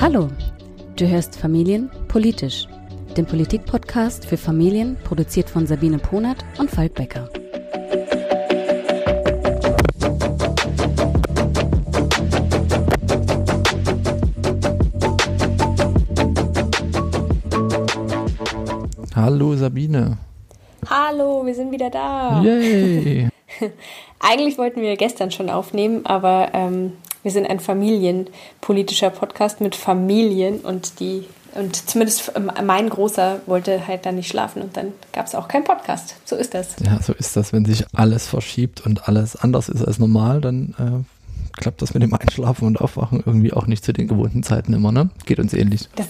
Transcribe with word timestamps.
Hallo, 0.00 0.28
du 0.96 1.06
hörst 1.06 1.36
Familien 1.36 1.88
politisch, 2.08 2.66
den 3.16 3.24
Politik-Podcast 3.24 4.24
für 4.24 4.36
Familien, 4.36 4.96
produziert 5.04 5.48
von 5.48 5.64
Sabine 5.68 5.98
Ponert 5.98 6.44
und 6.58 6.68
Falk 6.68 6.94
Becker. 6.94 7.28
Hallo 19.14 19.54
Sabine. 19.54 20.18
Hallo, 20.90 21.46
wir 21.46 21.54
sind 21.54 21.70
wieder 21.70 21.90
da. 21.90 22.42
Yay. 22.42 23.28
Eigentlich 24.22 24.56
wollten 24.56 24.80
wir 24.80 24.96
gestern 24.96 25.30
schon 25.30 25.50
aufnehmen, 25.50 26.06
aber 26.06 26.50
ähm, 26.54 26.92
wir 27.22 27.32
sind 27.32 27.48
ein 27.48 27.60
familienpolitischer 27.60 29.10
Podcast 29.10 29.60
mit 29.60 29.74
Familien 29.74 30.60
und 30.60 31.00
die 31.00 31.24
und 31.54 31.76
zumindest 31.76 32.32
mein 32.62 32.88
Großer 32.88 33.40
wollte 33.44 33.86
halt 33.86 34.06
dann 34.06 34.14
nicht 34.14 34.28
schlafen 34.28 34.62
und 34.62 34.74
dann 34.76 34.94
gab 35.12 35.26
es 35.26 35.34
auch 35.34 35.48
keinen 35.48 35.64
Podcast. 35.64 36.16
So 36.24 36.34
ist 36.34 36.54
das. 36.54 36.76
Ja, 36.82 36.98
so 37.02 37.12
ist 37.12 37.36
das. 37.36 37.52
Wenn 37.52 37.66
sich 37.66 37.84
alles 37.92 38.26
verschiebt 38.26 38.86
und 38.86 39.06
alles 39.06 39.36
anders 39.36 39.68
ist 39.68 39.84
als 39.84 39.98
normal, 39.98 40.40
dann 40.40 40.74
äh, 40.78 41.60
klappt 41.60 41.82
das 41.82 41.92
mit 41.92 42.02
dem 42.02 42.14
Einschlafen 42.14 42.66
und 42.66 42.80
Aufwachen 42.80 43.22
irgendwie 43.26 43.52
auch 43.52 43.66
nicht 43.66 43.84
zu 43.84 43.92
den 43.92 44.08
gewohnten 44.08 44.42
Zeiten 44.42 44.72
immer, 44.72 44.92
ne? 44.92 45.10
Geht 45.26 45.40
uns 45.40 45.52
ähnlich. 45.52 45.90
Das, 45.96 46.06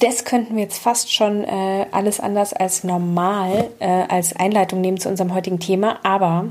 das 0.00 0.24
könnten 0.24 0.56
wir 0.56 0.62
jetzt 0.62 0.78
fast 0.78 1.12
schon 1.12 1.44
äh, 1.44 1.86
alles 1.92 2.18
anders 2.18 2.54
als 2.54 2.82
normal 2.82 3.68
äh, 3.80 4.04
als 4.08 4.34
Einleitung 4.34 4.80
nehmen 4.80 4.98
zu 4.98 5.10
unserem 5.10 5.34
heutigen 5.34 5.60
Thema, 5.60 5.98
aber 6.04 6.46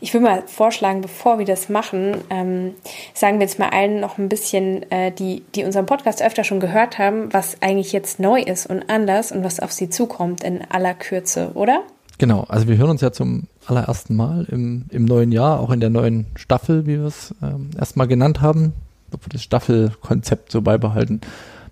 ich 0.00 0.12
würde 0.12 0.24
mal 0.24 0.42
vorschlagen, 0.46 1.00
bevor 1.00 1.38
wir 1.38 1.46
das 1.46 1.68
machen, 1.68 2.16
ähm, 2.30 2.74
sagen 3.14 3.38
wir 3.38 3.46
jetzt 3.46 3.58
mal 3.58 3.70
allen 3.70 4.00
noch 4.00 4.18
ein 4.18 4.28
bisschen, 4.28 4.90
äh, 4.90 5.12
die, 5.12 5.42
die 5.54 5.64
unseren 5.64 5.86
Podcast 5.86 6.22
öfter 6.22 6.44
schon 6.44 6.60
gehört 6.60 6.98
haben, 6.98 7.32
was 7.32 7.56
eigentlich 7.60 7.92
jetzt 7.92 8.20
neu 8.20 8.40
ist 8.40 8.66
und 8.66 8.88
anders 8.88 9.32
und 9.32 9.44
was 9.44 9.60
auf 9.60 9.72
sie 9.72 9.88
zukommt 9.88 10.44
in 10.44 10.62
aller 10.70 10.94
Kürze, 10.94 11.52
oder? 11.54 11.82
Genau, 12.18 12.44
also 12.48 12.68
wir 12.68 12.76
hören 12.76 12.90
uns 12.90 13.00
ja 13.00 13.12
zum 13.12 13.48
allerersten 13.66 14.14
Mal 14.14 14.46
im, 14.50 14.86
im 14.90 15.04
neuen 15.04 15.32
Jahr, 15.32 15.60
auch 15.60 15.70
in 15.70 15.80
der 15.80 15.90
neuen 15.90 16.26
Staffel, 16.36 16.86
wie 16.86 16.98
wir 16.98 17.06
es 17.06 17.34
ähm, 17.42 17.70
erstmal 17.78 18.06
genannt 18.06 18.40
haben, 18.40 18.72
ob 19.12 19.24
wir 19.24 19.30
das 19.30 19.42
Staffelkonzept 19.42 20.52
so 20.52 20.62
beibehalten, 20.62 21.20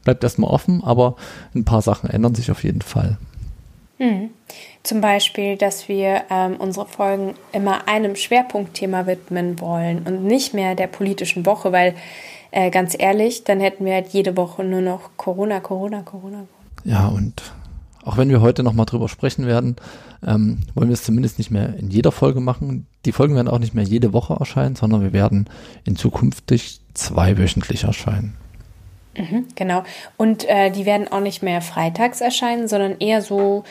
bleibt 0.05 0.25
erstmal 0.25 0.50
offen, 0.50 0.83
aber 0.83 1.16
ein 1.55 1.64
paar 1.64 1.83
Sachen 1.83 2.11
ändern 2.11 2.34
sich 2.34 2.50
auf 2.50 2.64
jeden 2.64 2.83
Fall. 2.83 3.19
Hm. 4.03 4.31
Zum 4.83 5.00
Beispiel, 5.00 5.56
dass 5.56 5.89
wir 5.89 6.22
ähm, 6.28 6.56
unsere 6.58 6.86
Folgen 6.86 7.34
immer 7.53 7.86
einem 7.86 8.17
Schwerpunktthema 8.17 9.06
widmen 9.06 9.61
wollen 9.61 10.03
und 10.05 10.25
nicht 10.25 10.55
mehr 10.55 10.75
der 10.75 10.89
politischen 10.89 11.47
Woche, 11.47 11.70
weil 11.70 11.94
äh, 12.50 12.70
ganz 12.70 12.97
ehrlich, 12.98 13.44
dann 13.44 13.61
hätten 13.61 13.84
wir 13.84 13.94
halt 13.94 14.09
jede 14.09 14.36
Woche 14.36 14.64
nur 14.64 14.81
noch 14.81 15.11
Corona, 15.17 15.61
Corona, 15.61 16.03
Corona. 16.03 16.47
Ja, 16.83 17.06
und 17.06 17.55
auch 18.05 18.17
wenn 18.17 18.28
wir 18.28 18.41
heute 18.41 18.64
nochmal 18.64 18.86
drüber 18.86 19.09
sprechen 19.09 19.47
werden, 19.47 19.77
ähm, 20.27 20.59
wollen 20.75 20.89
wir 20.89 20.94
es 20.94 21.05
zumindest 21.05 21.39
nicht 21.39 21.53
mehr 21.53 21.77
in 21.78 21.92
jeder 21.92 22.11
Folge 22.11 22.41
machen. 22.41 22.89
Die 23.05 23.12
Folgen 23.12 23.37
werden 23.37 23.47
auch 23.47 23.61
nicht 23.61 23.75
mehr 23.75 23.84
jede 23.84 24.12
Woche 24.12 24.34
erscheinen, 24.34 24.75
sondern 24.75 25.03
wir 25.03 25.12
werden 25.12 25.48
in 25.84 25.94
Zukunft 25.94 26.53
zweiwöchentlich 26.94 27.84
erscheinen. 27.84 28.34
Mhm, 29.16 29.48
genau. 29.55 29.82
Und 30.16 30.48
äh, 30.48 30.70
die 30.70 30.86
werden 30.86 31.08
auch 31.08 31.20
nicht 31.20 31.42
mehr 31.42 31.60
freitags 31.60 32.20
erscheinen, 32.20 32.68
sondern 32.68 32.96
eher 32.98 33.22
so 33.22 33.64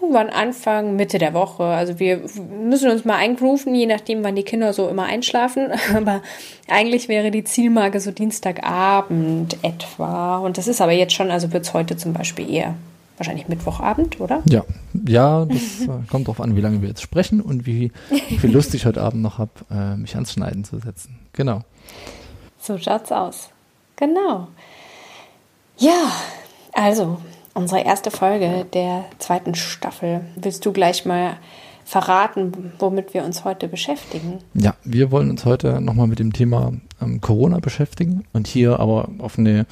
irgendwann 0.00 0.30
Anfang, 0.30 0.96
Mitte 0.96 1.18
der 1.18 1.34
Woche. 1.34 1.64
Also 1.64 1.98
wir 1.98 2.20
müssen 2.60 2.90
uns 2.90 3.04
mal 3.04 3.16
eingrooven, 3.16 3.74
je 3.74 3.86
nachdem, 3.86 4.22
wann 4.22 4.36
die 4.36 4.42
Kinder 4.42 4.72
so 4.72 4.88
immer 4.88 5.04
einschlafen. 5.04 5.68
Aber 5.94 6.22
eigentlich 6.68 7.08
wäre 7.08 7.30
die 7.30 7.44
Zielmarke 7.44 8.00
so 8.00 8.10
Dienstagabend 8.10 9.56
etwa. 9.62 10.38
Und 10.38 10.58
das 10.58 10.68
ist 10.68 10.80
aber 10.80 10.92
jetzt 10.92 11.14
schon, 11.14 11.30
also 11.30 11.52
wird 11.52 11.64
es 11.64 11.74
heute 11.74 11.96
zum 11.96 12.12
Beispiel 12.12 12.50
eher 12.50 12.74
wahrscheinlich 13.16 13.48
Mittwochabend, 13.48 14.20
oder? 14.20 14.42
Ja, 14.48 14.64
ja, 15.06 15.44
das 15.44 15.82
äh, 15.82 15.88
kommt 16.10 16.26
darauf 16.26 16.40
an, 16.40 16.56
wie 16.56 16.60
lange 16.60 16.82
wir 16.82 16.88
jetzt 16.88 17.02
sprechen 17.02 17.40
und 17.40 17.64
wie 17.64 17.92
viel 18.40 18.50
Lust 18.50 18.74
ich 18.74 18.86
heute 18.86 19.02
Abend 19.02 19.22
noch 19.22 19.38
habe, 19.38 19.52
äh, 19.70 19.96
mich 19.96 20.14
ans 20.14 20.32
Schneiden 20.32 20.64
zu 20.64 20.78
setzen. 20.78 21.16
Genau. 21.32 21.60
So 22.58 22.76
schaut's 22.78 23.12
aus. 23.12 23.50
Genau. 23.96 24.48
Ja, 25.78 26.12
also 26.72 27.18
unsere 27.54 27.84
erste 27.84 28.10
Folge 28.10 28.66
der 28.72 29.04
zweiten 29.18 29.54
Staffel. 29.54 30.22
Willst 30.36 30.64
du 30.64 30.72
gleich 30.72 31.04
mal 31.04 31.36
verraten, 31.84 32.72
womit 32.78 33.14
wir 33.14 33.24
uns 33.24 33.44
heute 33.44 33.68
beschäftigen? 33.68 34.38
Ja, 34.54 34.74
wir 34.84 35.10
wollen 35.10 35.30
uns 35.30 35.44
heute 35.44 35.80
nochmal 35.80 36.06
mit 36.06 36.18
dem 36.18 36.32
Thema 36.32 36.72
ähm, 37.00 37.20
Corona 37.20 37.58
beschäftigen 37.58 38.24
und 38.32 38.46
hier 38.46 38.80
aber 38.80 39.08
auf 39.18 39.38
eine, 39.38 39.66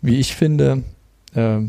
wie 0.00 0.20
ich 0.20 0.34
finde, 0.34 0.84
äh, 1.34 1.60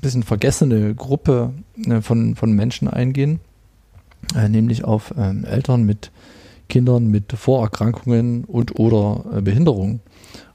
bisschen 0.00 0.22
vergessene 0.22 0.94
Gruppe 0.94 1.52
äh, 1.86 2.00
von, 2.00 2.36
von 2.36 2.52
Menschen 2.52 2.88
eingehen, 2.88 3.40
äh, 4.36 4.48
nämlich 4.48 4.84
auf 4.84 5.14
ähm, 5.16 5.44
Eltern 5.44 5.84
mit 5.84 6.10
Kindern 6.68 7.08
mit 7.08 7.32
Vorerkrankungen 7.32 8.44
und 8.44 8.78
oder 8.78 9.24
äh, 9.36 9.40
Behinderungen. 9.40 10.00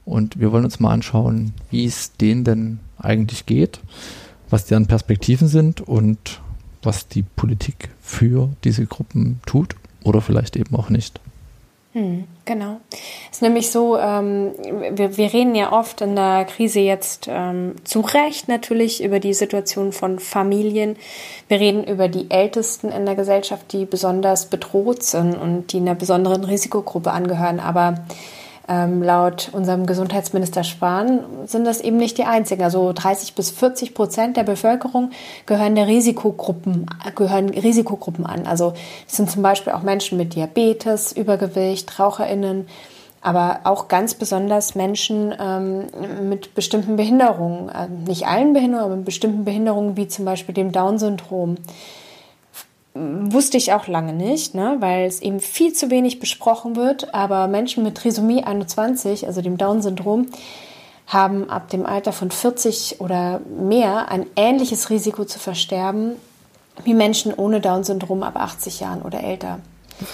Und 0.04 0.40
wir 0.40 0.52
wollen 0.52 0.64
uns 0.64 0.80
mal 0.80 0.92
anschauen, 0.92 1.54
wie 1.70 1.84
es 1.84 2.12
denen 2.16 2.44
denn 2.44 2.80
eigentlich 2.98 3.46
geht, 3.46 3.80
was 4.50 4.66
deren 4.66 4.86
Perspektiven 4.86 5.48
sind 5.48 5.80
und 5.80 6.40
was 6.82 7.08
die 7.08 7.22
Politik 7.22 7.90
für 8.00 8.50
diese 8.64 8.86
Gruppen 8.86 9.40
tut 9.46 9.76
oder 10.04 10.20
vielleicht 10.20 10.56
eben 10.56 10.74
auch 10.74 10.90
nicht. 10.90 11.20
Hm, 11.92 12.24
genau. 12.46 12.80
Es 13.30 13.36
ist 13.36 13.42
nämlich 13.42 13.70
so, 13.70 13.98
ähm, 13.98 14.52
wir, 14.92 15.18
wir 15.18 15.32
reden 15.32 15.54
ja 15.54 15.72
oft 15.72 16.00
in 16.00 16.16
der 16.16 16.46
Krise 16.46 16.80
jetzt 16.80 17.28
ähm, 17.30 17.74
zu 17.84 18.00
Recht 18.00 18.48
natürlich 18.48 19.04
über 19.04 19.20
die 19.20 19.34
Situation 19.34 19.92
von 19.92 20.18
Familien. 20.18 20.96
Wir 21.48 21.60
reden 21.60 21.84
über 21.84 22.08
die 22.08 22.30
Ältesten 22.30 22.90
in 22.90 23.04
der 23.04 23.14
Gesellschaft, 23.14 23.74
die 23.74 23.84
besonders 23.84 24.46
bedroht 24.46 25.02
sind 25.02 25.34
und 25.34 25.74
die 25.74 25.78
einer 25.78 25.94
besonderen 25.94 26.44
Risikogruppe 26.44 27.10
angehören. 27.10 27.60
Aber 27.60 28.06
ähm, 28.68 29.02
laut 29.02 29.50
unserem 29.52 29.86
Gesundheitsminister 29.86 30.64
Spahn 30.64 31.20
sind 31.46 31.66
das 31.66 31.80
eben 31.80 31.96
nicht 31.96 32.18
die 32.18 32.24
einzigen. 32.24 32.62
Also 32.62 32.92
30 32.92 33.34
bis 33.34 33.50
40 33.50 33.94
Prozent 33.94 34.36
der 34.36 34.44
Bevölkerung 34.44 35.10
gehören 35.46 35.74
der 35.74 35.88
Risikogruppen, 35.88 36.86
gehören 37.14 37.48
Risikogruppen 37.50 38.24
an. 38.24 38.46
Also 38.46 38.74
es 39.08 39.16
sind 39.16 39.30
zum 39.30 39.42
Beispiel 39.42 39.72
auch 39.72 39.82
Menschen 39.82 40.16
mit 40.18 40.34
Diabetes, 40.34 41.12
Übergewicht, 41.12 41.98
RaucherInnen, 41.98 42.68
aber 43.20 43.60
auch 43.64 43.88
ganz 43.88 44.14
besonders 44.14 44.74
Menschen 44.74 45.34
ähm, 45.38 46.28
mit 46.28 46.54
bestimmten 46.54 46.96
Behinderungen. 46.96 47.68
Äh, 47.68 47.88
nicht 48.08 48.26
allen 48.26 48.52
Behinderungen, 48.52 48.84
aber 48.84 48.96
mit 48.96 49.04
bestimmten 49.04 49.44
Behinderungen 49.44 49.96
wie 49.96 50.08
zum 50.08 50.24
Beispiel 50.24 50.54
dem 50.54 50.72
Down-Syndrom 50.72 51.56
wusste 52.94 53.56
ich 53.56 53.72
auch 53.72 53.86
lange 53.86 54.12
nicht, 54.12 54.54
ne, 54.54 54.76
weil 54.80 55.06
es 55.06 55.20
eben 55.20 55.40
viel 55.40 55.72
zu 55.72 55.90
wenig 55.90 56.20
besprochen 56.20 56.76
wird. 56.76 57.14
Aber 57.14 57.48
Menschen 57.48 57.82
mit 57.82 57.96
Trisomie 57.96 58.44
21, 58.44 59.26
also 59.26 59.40
dem 59.40 59.56
Down-Syndrom, 59.56 60.26
haben 61.06 61.50
ab 61.50 61.68
dem 61.68 61.86
Alter 61.86 62.12
von 62.12 62.30
40 62.30 63.00
oder 63.00 63.40
mehr 63.58 64.10
ein 64.10 64.26
ähnliches 64.36 64.90
Risiko 64.90 65.24
zu 65.24 65.38
versterben 65.38 66.12
wie 66.84 66.94
Menschen 66.94 67.34
ohne 67.34 67.60
Down-Syndrom 67.60 68.22
ab 68.22 68.36
80 68.36 68.80
Jahren 68.80 69.02
oder 69.02 69.22
älter. 69.22 69.58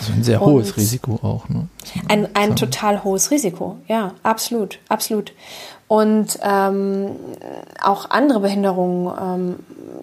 Also 0.00 0.12
ein 0.12 0.22
sehr 0.22 0.40
hohes 0.40 0.70
Und 0.70 0.76
Risiko 0.76 1.14
auch. 1.22 1.48
Ne? 1.48 1.68
Ein, 2.08 2.28
ein 2.34 2.56
total 2.56 3.04
hohes 3.04 3.30
Risiko, 3.30 3.76
ja, 3.86 4.12
absolut, 4.22 4.80
absolut. 4.88 5.32
Und 5.86 6.38
ähm, 6.42 7.12
auch 7.82 8.10
andere 8.10 8.40
Behinderungen 8.40 9.14
ähm, 9.20 9.56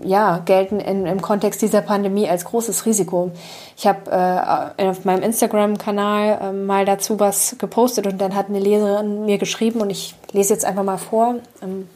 ja, 0.05 0.39
gelten 0.45 0.79
in, 0.79 1.05
im 1.05 1.21
Kontext 1.21 1.61
dieser 1.61 1.81
Pandemie 1.81 2.29
als 2.29 2.45
großes 2.45 2.85
Risiko. 2.85 3.31
Ich 3.77 3.87
habe 3.87 4.11
äh, 4.11 4.87
auf 4.87 5.05
meinem 5.05 5.23
Instagram-Kanal 5.23 6.39
äh, 6.41 6.51
mal 6.51 6.85
dazu 6.85 7.19
was 7.19 7.57
gepostet 7.57 8.07
und 8.07 8.19
dann 8.19 8.35
hat 8.35 8.49
eine 8.49 8.59
Leserin 8.59 9.25
mir 9.25 9.37
geschrieben 9.37 9.81
und 9.81 9.89
ich 9.89 10.15
lese 10.31 10.53
jetzt 10.53 10.65
einfach 10.65 10.83
mal 10.83 10.97
vor. 10.97 11.35
Ähm, 11.61 11.89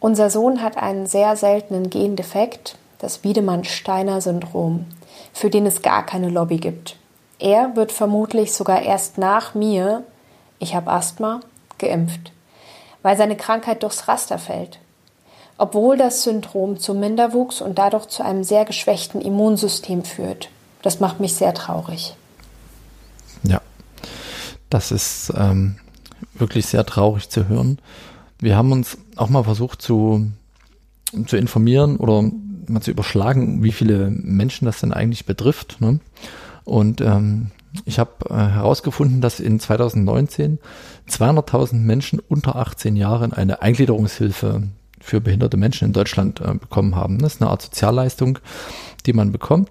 unser 0.00 0.30
Sohn 0.30 0.62
hat 0.62 0.76
einen 0.76 1.06
sehr 1.06 1.36
seltenen 1.36 1.90
Gendefekt, 1.90 2.76
das 2.98 3.24
Wiedemann-Steiner-Syndrom, 3.24 4.86
für 5.32 5.50
den 5.50 5.66
es 5.66 5.82
gar 5.82 6.04
keine 6.04 6.28
Lobby 6.28 6.58
gibt. 6.58 6.96
Er 7.38 7.76
wird 7.76 7.92
vermutlich 7.92 8.52
sogar 8.52 8.82
erst 8.82 9.18
nach 9.18 9.54
mir, 9.54 10.04
ich 10.58 10.74
habe 10.74 10.90
Asthma, 10.90 11.40
geimpft 11.78 12.32
weil 13.06 13.16
seine 13.16 13.36
Krankheit 13.36 13.84
durchs 13.84 14.08
Raster 14.08 14.36
fällt. 14.36 14.80
Obwohl 15.58 15.96
das 15.96 16.22
Syndrom 16.22 16.78
zu 16.78 16.94
Minderwuchs 16.94 17.60
und 17.60 17.78
dadurch 17.78 18.06
zu 18.08 18.24
einem 18.24 18.44
sehr 18.44 18.64
geschwächten 18.64 19.20
Immunsystem 19.20 20.04
führt. 20.04 20.50
Das 20.82 21.00
macht 21.00 21.20
mich 21.20 21.34
sehr 21.34 21.54
traurig. 21.54 22.14
Ja, 23.42 23.60
das 24.70 24.92
ist 24.92 25.32
ähm, 25.36 25.76
wirklich 26.34 26.66
sehr 26.66 26.84
traurig 26.84 27.30
zu 27.30 27.48
hören. 27.48 27.78
Wir 28.38 28.56
haben 28.56 28.72
uns 28.72 28.98
auch 29.16 29.30
mal 29.30 29.44
versucht 29.44 29.80
zu, 29.80 30.30
zu 31.26 31.36
informieren 31.36 31.96
oder 31.96 32.30
mal 32.68 32.82
zu 32.82 32.90
überschlagen, 32.90 33.62
wie 33.62 33.72
viele 33.72 34.10
Menschen 34.10 34.66
das 34.66 34.80
denn 34.80 34.92
eigentlich 34.92 35.24
betrifft. 35.24 35.80
Ne? 35.80 36.00
Und 36.64 37.00
ähm, 37.00 37.50
Ich 37.84 37.98
habe 37.98 38.12
äh, 38.30 38.34
herausgefunden, 38.34 39.20
dass 39.20 39.40
in 39.40 39.60
2019 39.60 40.58
200.000 41.08 41.74
Menschen 41.74 42.20
unter 42.20 42.56
18 42.56 42.96
Jahren 42.96 43.32
eine 43.32 43.62
Eingliederungshilfe 43.62 44.62
für 45.06 45.20
behinderte 45.20 45.56
Menschen 45.56 45.86
in 45.86 45.92
Deutschland 45.92 46.40
äh, 46.40 46.54
bekommen 46.54 46.96
haben. 46.96 47.18
Das 47.20 47.34
ist 47.34 47.42
eine 47.42 47.50
Art 47.50 47.62
Sozialleistung, 47.62 48.40
die 49.06 49.12
man 49.12 49.30
bekommt. 49.30 49.70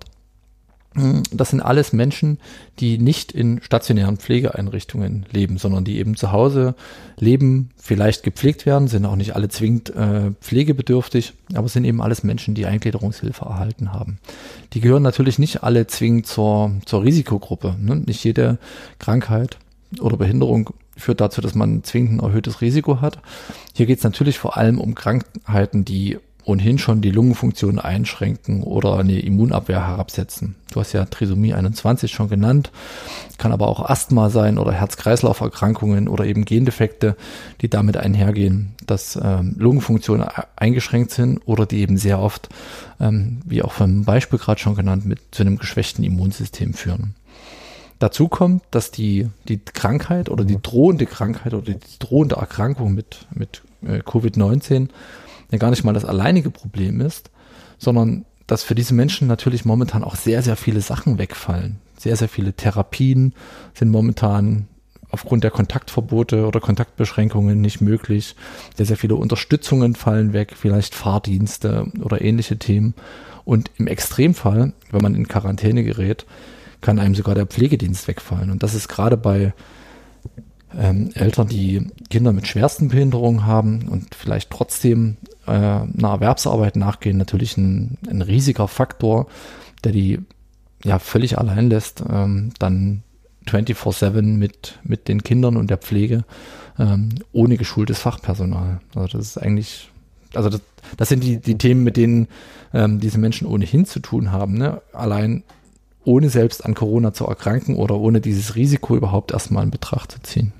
Hm, 0.93 1.23
das 1.31 1.49
sind 1.49 1.59
alles 1.59 1.91
Menschen, 1.91 2.39
die 2.79 2.97
nicht 2.97 3.33
in 3.33 3.61
stationären 3.61 4.15
Pflegeeinrichtungen 4.15 5.25
leben, 5.29 5.57
sondern 5.57 5.83
die 5.83 5.97
eben 5.99 6.15
zu 6.15 6.31
Hause 6.31 6.73
leben, 7.19 7.71
vielleicht 7.75 8.23
gepflegt 8.23 8.65
werden, 8.65 8.87
sind 8.87 9.05
auch 9.05 9.17
nicht 9.17 9.35
alle 9.35 9.49
zwingend 9.49 9.93
äh, 9.93 10.31
pflegebedürftig, 10.39 11.33
aber 11.53 11.67
sind 11.67 11.83
eben 11.83 12.01
alles 12.01 12.23
Menschen, 12.23 12.55
die 12.55 12.65
Eingliederungshilfe 12.65 13.43
erhalten 13.43 13.91
haben. 13.91 14.19
Die 14.71 14.79
gehören 14.79 15.03
natürlich 15.03 15.37
nicht 15.37 15.63
alle 15.63 15.85
zwingend 15.87 16.27
zur, 16.27 16.71
zur 16.85 17.03
Risikogruppe. 17.03 17.75
Ne? 17.77 17.97
Nicht 17.97 18.23
jede 18.23 18.57
Krankheit 18.99 19.57
oder 19.99 20.15
Behinderung 20.15 20.69
führt 20.95 21.21
dazu, 21.21 21.41
dass 21.41 21.55
man 21.55 21.83
zwingend 21.83 22.21
ein 22.21 22.25
erhöhtes 22.25 22.61
Risiko 22.61 23.01
hat. 23.01 23.19
Hier 23.73 23.85
geht 23.85 23.99
es 23.99 24.03
natürlich 24.03 24.39
vor 24.39 24.57
allem 24.57 24.79
um 24.79 24.95
Krankheiten, 24.95 25.85
die 25.85 26.17
ohnehin 26.45 26.77
schon 26.77 27.01
die 27.01 27.11
Lungenfunktion 27.11 27.79
einschränken 27.79 28.63
oder 28.63 28.97
eine 28.97 29.19
Immunabwehr 29.19 29.87
herabsetzen. 29.87 30.55
Du 30.71 30.79
hast 30.79 30.93
ja 30.93 31.05
Trisomie 31.05 31.53
21 31.53 32.11
schon 32.11 32.29
genannt, 32.29 32.71
kann 33.37 33.51
aber 33.51 33.67
auch 33.67 33.89
Asthma 33.89 34.29
sein 34.29 34.59
oder 34.59 34.71
Herz-Kreislauf-Erkrankungen 34.71 36.07
oder 36.07 36.25
eben 36.25 36.45
Gendefekte, 36.45 37.17
die 37.61 37.69
damit 37.69 37.97
einhergehen, 37.97 38.75
dass 38.85 39.19
ähm, 39.21 39.55
Lungenfunktionen 39.57 40.27
eingeschränkt 40.55 41.11
sind 41.11 41.39
oder 41.45 41.65
die 41.65 41.79
eben 41.79 41.97
sehr 41.97 42.19
oft, 42.19 42.49
ähm, 42.99 43.39
wie 43.43 43.63
auch 43.63 43.71
vom 43.71 44.05
Beispiel 44.05 44.37
gerade 44.37 44.59
schon 44.59 44.75
genannt, 44.75 45.05
mit 45.05 45.19
zu 45.31 45.41
einem 45.41 45.57
geschwächten 45.57 46.03
Immunsystem 46.03 46.73
führen. 46.73 47.15
Dazu 47.99 48.27
kommt, 48.27 48.63
dass 48.71 48.91
die, 48.91 49.29
die 49.47 49.59
Krankheit 49.59 50.29
oder 50.29 50.43
die 50.43 50.61
drohende 50.61 51.05
Krankheit 51.05 51.53
oder 51.53 51.73
die 51.73 51.79
drohende 51.99 52.35
Erkrankung 52.35 52.93
mit, 52.93 53.25
mit 53.33 53.61
äh, 53.83 53.99
Covid-19 53.99 54.89
ja 55.51 55.57
gar 55.57 55.69
nicht 55.69 55.83
mal 55.83 55.93
das 55.93 56.05
alleinige 56.05 56.49
Problem 56.49 57.01
ist, 57.01 57.29
sondern 57.77 58.25
dass 58.47 58.63
für 58.63 58.75
diese 58.75 58.93
Menschen 58.93 59.27
natürlich 59.27 59.65
momentan 59.65 60.03
auch 60.03 60.15
sehr, 60.15 60.41
sehr 60.41 60.55
viele 60.55 60.81
Sachen 60.81 61.17
wegfallen. 61.17 61.79
Sehr, 61.97 62.15
sehr 62.15 62.29
viele 62.29 62.53
Therapien 62.53 63.33
sind 63.73 63.89
momentan 63.89 64.67
aufgrund 65.09 65.43
der 65.43 65.51
Kontaktverbote 65.51 66.45
oder 66.45 66.59
Kontaktbeschränkungen 66.59 67.61
nicht 67.61 67.81
möglich. 67.81 68.35
Sehr, 68.75 68.85
sehr 68.85 68.97
viele 68.97 69.15
Unterstützungen 69.15 69.95
fallen 69.95 70.33
weg, 70.33 70.53
vielleicht 70.55 70.93
Fahrdienste 70.93 71.87
oder 72.01 72.21
ähnliche 72.21 72.57
Themen. 72.57 72.93
Und 73.45 73.71
im 73.77 73.87
Extremfall, 73.87 74.73
wenn 74.91 75.01
man 75.01 75.15
in 75.15 75.27
Quarantäne 75.27 75.83
gerät, 75.83 76.25
kann 76.85 76.99
einem 76.99 77.15
sogar 77.15 77.33
der 77.33 77.47
Pflegedienst 77.47 78.07
wegfallen. 78.07 78.51
Und 78.51 78.61
das 78.61 78.75
ist 78.75 78.87
gerade 78.87 79.17
bei 79.17 79.55
ähm, 80.77 81.09
Eltern, 81.15 81.47
die 81.47 81.87
Kinder 82.11 82.31
mit 82.31 82.45
schwersten 82.45 82.89
Behinderungen 82.89 83.47
haben 83.47 83.87
und 83.87 84.13
vielleicht 84.13 84.51
trotzdem 84.51 85.17
äh, 85.47 85.51
einer 85.51 85.89
Erwerbsarbeit 86.09 86.75
nachgehen, 86.75 87.17
natürlich 87.17 87.57
ein, 87.57 87.97
ein 88.07 88.21
riesiger 88.21 88.67
Faktor, 88.67 89.25
der 89.83 89.93
die 89.93 90.19
ja 90.83 90.99
völlig 90.99 91.39
allein 91.39 91.69
lässt, 91.69 92.03
ähm, 92.07 92.51
dann 92.59 93.01
24-7 93.47 94.21
mit, 94.21 94.77
mit 94.83 95.07
den 95.07 95.23
Kindern 95.23 95.57
und 95.57 95.71
der 95.71 95.77
Pflege 95.77 96.23
ähm, 96.77 97.09
ohne 97.31 97.57
geschultes 97.57 97.97
Fachpersonal. 97.97 98.79
Also 98.93 99.17
das 99.17 99.27
ist 99.29 99.37
eigentlich, 99.39 99.89
also 100.35 100.49
das, 100.49 100.61
das 100.97 101.09
sind 101.09 101.23
die, 101.23 101.37
die 101.37 101.57
Themen, 101.57 101.83
mit 101.83 101.97
denen 101.97 102.27
ähm, 102.75 102.99
diese 102.99 103.17
Menschen 103.17 103.47
ohnehin 103.47 103.85
zu 103.85 103.99
tun 104.01 104.31
haben. 104.31 104.55
Ne? 104.59 104.83
Allein 104.93 105.41
ohne 106.05 106.29
selbst 106.29 106.65
an 106.65 106.75
Corona 106.75 107.13
zu 107.13 107.25
erkranken 107.25 107.75
oder 107.75 107.95
ohne 107.95 108.21
dieses 108.21 108.55
Risiko 108.55 108.95
überhaupt 108.95 109.31
erstmal 109.31 109.63
in 109.63 109.71
Betracht 109.71 110.11
zu 110.11 110.21
ziehen. 110.21 110.53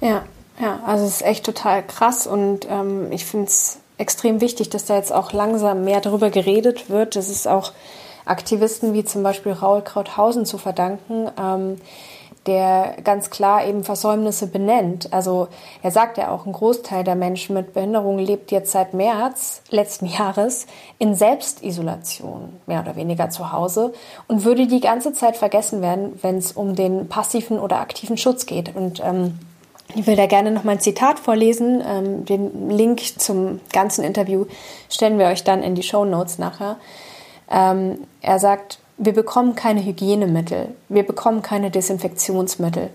Ja, 0.00 0.22
ja, 0.60 0.80
also 0.86 1.04
es 1.04 1.16
ist 1.16 1.26
echt 1.26 1.44
total 1.44 1.84
krass 1.84 2.26
und 2.26 2.66
ähm, 2.70 3.10
ich 3.10 3.24
finde 3.24 3.46
es 3.46 3.78
extrem 3.98 4.40
wichtig, 4.40 4.70
dass 4.70 4.84
da 4.84 4.96
jetzt 4.96 5.12
auch 5.12 5.32
langsam 5.32 5.84
mehr 5.84 6.00
darüber 6.00 6.30
geredet 6.30 6.90
wird. 6.90 7.16
Das 7.16 7.28
ist 7.28 7.48
auch 7.48 7.72
Aktivisten 8.24 8.94
wie 8.94 9.04
zum 9.04 9.22
Beispiel 9.22 9.52
Raul 9.52 9.82
Krauthausen 9.82 10.46
zu 10.46 10.58
verdanken, 10.58 11.28
ähm, 11.40 11.76
der 12.46 12.96
ganz 13.02 13.30
klar 13.30 13.66
eben 13.66 13.84
Versäumnisse 13.84 14.46
benennt. 14.46 15.12
Also 15.12 15.48
er 15.82 15.90
sagt 15.90 16.18
ja 16.18 16.30
auch, 16.30 16.46
ein 16.46 16.52
Großteil 16.52 17.04
der 17.04 17.14
Menschen 17.14 17.54
mit 17.54 17.72
Behinderung 17.72 18.18
lebt 18.18 18.52
jetzt 18.52 18.72
seit 18.72 18.94
März 18.94 19.62
letzten 19.70 20.06
Jahres 20.06 20.66
in 20.98 21.14
Selbstisolation, 21.14 22.60
mehr 22.66 22.80
oder 22.80 22.96
weniger 22.96 23.30
zu 23.30 23.52
Hause, 23.52 23.92
und 24.28 24.44
würde 24.44 24.66
die 24.66 24.80
ganze 24.80 25.12
Zeit 25.12 25.36
vergessen 25.36 25.80
werden, 25.80 26.18
wenn 26.22 26.38
es 26.38 26.52
um 26.52 26.74
den 26.74 27.08
passiven 27.08 27.58
oder 27.58 27.80
aktiven 27.80 28.16
Schutz 28.16 28.46
geht. 28.46 28.74
Und 28.76 29.00
ähm, 29.04 29.38
ich 29.94 30.06
will 30.06 30.16
da 30.16 30.26
gerne 30.26 30.50
noch 30.50 30.64
mal 30.64 30.72
ein 30.72 30.80
Zitat 30.80 31.18
vorlesen. 31.18 31.82
Ähm, 31.86 32.24
den 32.24 32.70
Link 32.70 33.20
zum 33.20 33.60
ganzen 33.72 34.04
Interview 34.04 34.46
stellen 34.90 35.18
wir 35.18 35.26
euch 35.26 35.44
dann 35.44 35.62
in 35.62 35.74
die 35.74 35.82
Show 35.82 36.04
Notes 36.04 36.38
nachher. 36.38 36.76
Ähm, 37.50 37.98
er 38.20 38.38
sagt, 38.38 38.78
wir 38.96 39.12
bekommen 39.12 39.54
keine 39.54 39.84
Hygienemittel, 39.84 40.74
wir 40.88 41.04
bekommen 41.04 41.42
keine 41.42 41.70
Desinfektionsmittel, 41.70 42.90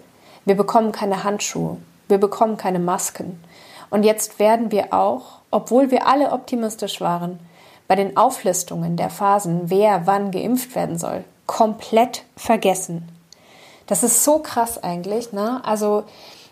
wir 0.46 0.56
bekommen 0.56 0.92
keine 0.92 1.24
Handschuhe, 1.24 1.78
wir 2.08 2.18
bekommen 2.18 2.58
keine 2.58 2.80
Masken. 2.80 3.44
Und 3.90 4.04
jetzt 4.04 4.40
werden 4.40 4.72
wir 4.72 4.94
auch, 4.94 5.40
obwohl 5.52 5.92
wir 5.92 6.08
alle 6.08 6.32
optimistisch 6.32 7.02
waren, 7.02 7.40
bei 7.88 7.96
den 7.96 8.18
Auflistungen 8.18 8.98
der 8.98 9.10
Phasen, 9.10 9.70
wer 9.70 10.06
wann 10.06 10.32
geimpft 10.32 10.76
werden 10.76 10.98
soll, 10.98 11.24
komplett 11.48 12.24
vergessen. 12.36 13.10
Das 13.88 14.04
ist 14.04 14.24
so 14.24 14.40
krass 14.40 14.82
eigentlich. 14.82 15.34
Ne? 15.34 15.62
Also 15.66 16.04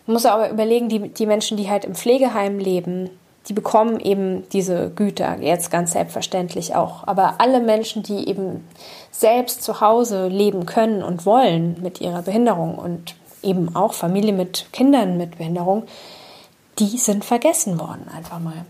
man 0.08 0.14
muss 0.14 0.26
aber 0.26 0.50
überlegen, 0.50 0.90
die, 0.90 1.10
die 1.10 1.28
Menschen, 1.28 1.56
die 1.56 1.70
halt 1.70 1.86
im 1.86 1.94
Pflegeheim 1.94 2.58
leben, 2.58 3.12
die 3.48 3.54
bekommen 3.54 4.00
eben 4.00 4.48
diese 4.50 4.90
Güter 4.90 5.38
jetzt 5.40 5.72
ganz 5.72 5.94
selbstverständlich 5.94 6.76
auch. 6.76 7.08
Aber 7.08 7.36
alle 7.40 7.62
Menschen, 7.62 8.04
die 8.04 8.28
eben 8.28 8.68
selbst 9.12 9.64
zu 9.64 9.80
Hause 9.80 10.28
leben 10.28 10.66
können 10.66 11.02
und 11.02 11.26
wollen 11.26 11.82
mit 11.82 12.02
ihrer 12.02 12.22
Behinderung 12.24 12.76
und 12.76 13.16
eben 13.42 13.76
auch 13.76 13.94
Familie 13.94 14.34
mit 14.34 14.68
Kindern 14.74 15.18
mit 15.18 15.38
Behinderung, 15.38 15.84
die 16.80 16.98
sind 16.98 17.24
vergessen 17.24 17.80
worden 17.80 18.08
einfach 18.16 18.40
mal. 18.40 18.66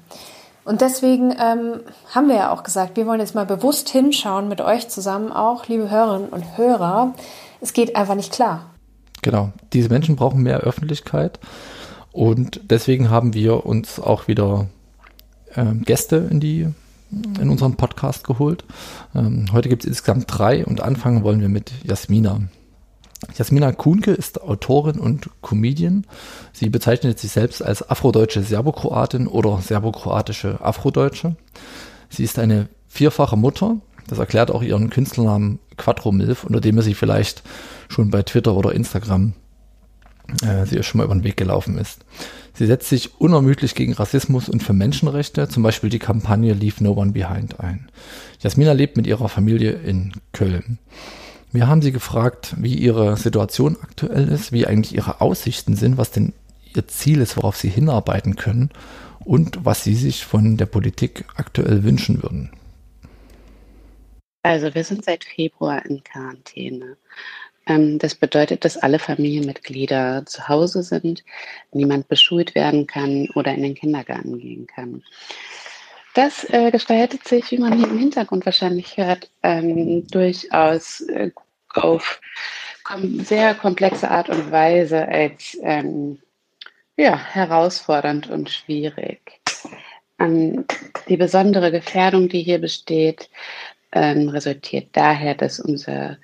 Und 0.64 0.82
deswegen 0.82 1.32
ähm, 1.32 1.82
haben 2.14 2.28
wir 2.28 2.36
ja 2.36 2.52
auch 2.52 2.64
gesagt, 2.64 2.98
wir 2.98 3.08
wollen 3.08 3.22
jetzt 3.22 3.36
mal 3.36 3.46
bewusst 3.46 3.90
hinschauen 3.90 4.48
mit 4.48 4.62
euch 4.62 4.90
zusammen 4.90 5.32
auch, 5.32 5.68
liebe 5.68 5.90
Hörerinnen 5.90 6.30
und 6.30 6.58
Hörer. 6.58 7.14
Es 7.62 7.74
geht 7.74 7.96
einfach 7.96 8.16
nicht 8.16 8.34
klar. 8.34 8.66
Genau. 9.22 9.52
Diese 9.74 9.90
Menschen 9.90 10.18
brauchen 10.18 10.44
mehr 10.44 10.60
Öffentlichkeit. 10.60 11.40
Und 12.18 12.62
deswegen 12.72 13.12
haben 13.12 13.36
wir 13.36 13.68
uns 13.68 14.00
auch 14.00 14.28
wieder 14.28 14.66
ähm, 15.56 15.84
Gäste 15.84 16.16
in 16.16 16.40
die 16.40 16.68
in 17.12 17.48
unseren 17.52 17.76
Podcast 17.76 18.24
geholt. 18.24 18.66
Ähm, 19.14 19.46
heute 19.52 19.70
gibt 19.70 19.84
es 19.84 19.88
insgesamt 19.88 20.26
drei 20.28 20.66
und 20.66 20.82
anfangen 20.82 21.24
wollen 21.24 21.42
wir 21.42 21.48
mit 21.48 21.72
Jasmina. 21.84 22.42
Jasmina 23.36 23.72
Kuhnke 23.72 24.14
ist 24.14 24.42
Autorin 24.42 25.00
und 25.00 25.30
Comedian. 25.44 26.08
Sie 26.54 26.70
bezeichnet 26.70 27.20
sich 27.20 27.32
selbst 27.32 27.62
als 27.62 27.88
afrodeutsche 27.88 28.42
Serbokroatin 28.42 29.28
oder 29.28 29.62
serbokroatische 29.62 30.60
Afrodeutsche. 30.60 31.36
Sie 32.10 32.24
ist 32.24 32.40
eine 32.40 32.68
vierfache 32.88 33.38
Mutter. 33.38 33.78
Das 34.08 34.18
erklärt 34.18 34.50
auch 34.50 34.64
ihren 34.64 34.90
Künstlernamen 34.90 35.60
Quattro 35.78 36.12
Milf, 36.12 36.46
unter 36.46 36.62
dem 36.62 36.78
er 36.78 36.84
sie 36.84 36.96
vielleicht 36.96 37.44
schon 37.90 38.10
bei 38.10 38.24
Twitter 38.24 38.56
oder 38.56 38.72
Instagram 38.72 39.34
äh, 40.44 40.66
sie 40.66 40.82
schon 40.84 41.00
mal 41.00 41.06
über 41.06 41.16
den 41.16 41.24
Weg 41.24 41.38
gelaufen 41.38 41.78
ist. 41.78 42.06
Sie 42.54 42.66
setzt 42.66 42.90
sich 42.90 43.20
unermüdlich 43.20 43.76
gegen 43.76 43.94
Rassismus 43.94 44.50
und 44.50 44.64
für 44.64 44.74
Menschenrechte, 44.74 45.48
zum 45.48 45.64
Beispiel 45.64 45.90
die 45.90 46.00
Kampagne 46.00 46.54
Leave 46.54 46.84
No 46.84 46.94
One 46.94 47.12
Behind 47.12 47.60
ein. 47.60 47.90
Jasmina 48.40 48.72
lebt 48.72 48.98
mit 48.98 49.06
ihrer 49.06 49.30
Familie 49.30 49.74
in 49.74 50.14
Köln. 50.34 50.80
Wir 51.52 51.68
haben 51.68 51.82
sie 51.82 51.92
gefragt, 51.92 52.56
wie 52.58 52.76
ihre 52.76 53.16
Situation 53.16 53.78
aktuell 53.82 54.28
ist, 54.28 54.52
wie 54.52 54.68
eigentlich 54.68 54.96
ihre 54.96 55.22
Aussichten 55.22 55.76
sind, 55.76 55.98
was 55.98 56.12
denn 56.12 56.34
ihr 56.76 56.88
Ziel 56.88 57.22
ist, 57.22 57.38
worauf 57.38 57.56
sie 57.56 57.70
hinarbeiten 57.70 58.36
können 58.36 58.72
und 59.20 59.66
was 59.66 59.84
sie 59.84 59.96
sich 59.96 60.26
von 60.26 60.58
der 60.58 60.66
Politik 60.66 61.26
aktuell 61.36 61.84
wünschen 61.84 62.22
würden. 62.24 62.52
Also 64.44 64.74
wir 64.74 64.84
sind 64.84 65.04
seit 65.04 65.26
Februar 65.26 65.86
in 65.86 66.04
Quarantäne. 66.04 66.98
Ähm, 67.68 68.00
das 68.00 68.16
bedeutet, 68.16 68.66
dass 68.66 68.78
alle 68.78 69.00
Familienmitglieder 69.00 70.26
zu 70.26 70.48
Hause 70.48 70.84
sind, 70.84 71.24
niemand 71.72 72.08
beschult 72.08 72.56
werden 72.56 72.88
kann 72.88 73.30
oder 73.36 73.54
in 73.54 73.64
den 73.64 73.76
Kindergarten 73.76 74.40
gehen 74.40 74.68
kann. 74.68 75.04
Das 76.14 76.50
äh, 76.50 76.72
gestaltet 76.72 77.28
sich, 77.28 77.52
wie 77.52 77.60
man 77.60 77.78
hier 77.78 77.88
im 77.88 78.00
Hintergrund 78.00 78.46
wahrscheinlich 78.46 78.98
hört, 78.98 79.30
ähm, 79.44 80.08
durchaus 80.08 81.02
äh, 81.02 81.32
auf 81.76 82.20
kom 82.84 83.20
sehr 83.20 83.54
komplexe 83.54 84.10
Art 84.10 84.30
und 84.30 84.50
Weise 84.50 85.08
als 85.08 85.58
ähm, 85.62 86.20
ja, 86.96 87.18
herausfordernd 87.18 88.30
und 88.30 88.50
schwierig. 88.50 89.42
Ähm, 90.20 90.66
die 91.08 91.18
besondere 91.18 91.72
Gefährdung, 91.72 92.30
die 92.30 92.42
hier 92.42 92.60
besteht, 92.60 93.30
ähm, 93.92 94.30
resultiert 94.30 94.88
daher, 94.94 95.36
dass 95.36 95.60
unser 95.60 96.18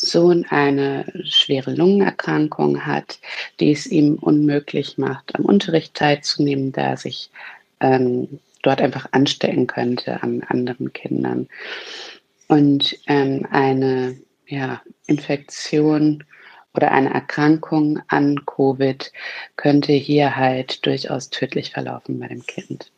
Sohn 0.00 0.46
eine 0.48 1.04
schwere 1.24 1.74
Lungenerkrankung 1.74 2.86
hat, 2.86 3.20
die 3.60 3.70
es 3.70 3.86
ihm 3.86 4.14
unmöglich 4.14 4.96
macht, 4.96 5.34
am 5.34 5.44
Unterricht 5.44 5.94
teilzunehmen, 5.94 6.72
da 6.72 6.82
er 6.82 6.96
sich 6.96 7.30
ähm, 7.80 8.40
dort 8.62 8.80
einfach 8.80 9.08
anstecken 9.12 9.66
könnte 9.66 10.22
an 10.22 10.42
anderen 10.48 10.92
Kindern. 10.94 11.48
Und 12.48 12.98
ähm, 13.06 13.46
eine 13.50 14.16
ja, 14.46 14.80
Infektion 15.06 16.24
oder 16.74 16.92
eine 16.92 17.12
Erkrankung 17.12 18.00
an 18.08 18.46
Covid 18.46 19.12
könnte 19.56 19.92
hier 19.92 20.36
halt 20.36 20.86
durchaus 20.86 21.28
tödlich 21.28 21.72
verlaufen 21.72 22.18
bei 22.18 22.28
dem 22.28 22.44
Kind. 22.46 22.90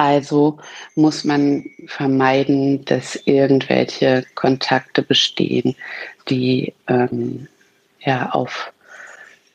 Also 0.00 0.56
muss 0.94 1.24
man 1.24 1.62
vermeiden, 1.84 2.86
dass 2.86 3.16
irgendwelche 3.26 4.24
Kontakte 4.34 5.02
bestehen, 5.02 5.76
die 6.30 6.72
ähm, 6.88 7.48
ja 8.00 8.30
auf 8.30 8.72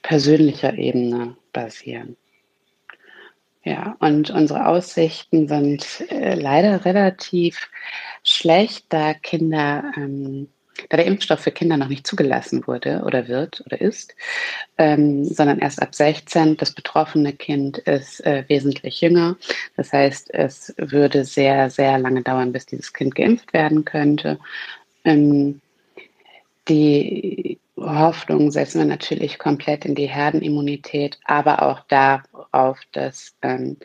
persönlicher 0.04 0.78
Ebene 0.78 1.36
basieren. 1.52 2.16
Ja, 3.64 3.96
und 3.98 4.30
unsere 4.30 4.68
Aussichten 4.68 5.48
sind 5.48 6.12
äh, 6.12 6.36
leider 6.36 6.86
relativ 6.86 7.68
schlecht, 8.22 8.86
da 8.90 9.16
Kinder 9.16 9.94
ähm, 9.98 10.50
da 10.90 10.98
der 10.98 11.06
Impfstoff 11.06 11.40
für 11.40 11.52
Kinder 11.52 11.78
noch 11.78 11.88
nicht 11.88 12.06
zugelassen 12.06 12.66
wurde 12.68 13.04
oder 13.06 13.28
wird 13.28 13.64
oder 13.66 13.80
ist, 13.80 14.16
ähm, 14.78 15.24
sondern 15.24 15.60
erst 15.60 15.82
ab 15.82 15.96
16. 15.96 16.58
Das 16.58 16.72
betroffene 16.72 17.34
Kind 17.34 17.78
ist 17.80 18.26
äh, 18.26 18.44
wesentlich 18.48 19.02
jünger. 19.02 19.38
Das 19.78 19.94
heißt, 19.94 20.34
es 20.34 20.74
würde 20.78 21.24
sehr, 21.26 21.70
sehr 21.70 21.98
lange 21.98 22.22
dauern, 22.22 22.52
bis 22.52 22.66
dieses 22.66 22.94
Kind 22.94 23.16
geimpft 23.16 23.54
werden 23.54 23.86
könnte. 23.86 24.40
Ähm, 25.04 25.62
die 26.68 27.60
Hoffnung 27.78 28.52
setzen 28.52 28.80
wir 28.80 28.86
natürlich 28.86 29.38
komplett 29.38 29.86
in 29.86 29.96
die 29.96 30.08
Herdenimmunität, 30.08 31.20
aber 31.26 31.62
auch 31.62 31.82
darauf, 31.88 32.80
dass 32.94 33.36
ähm, 33.42 33.78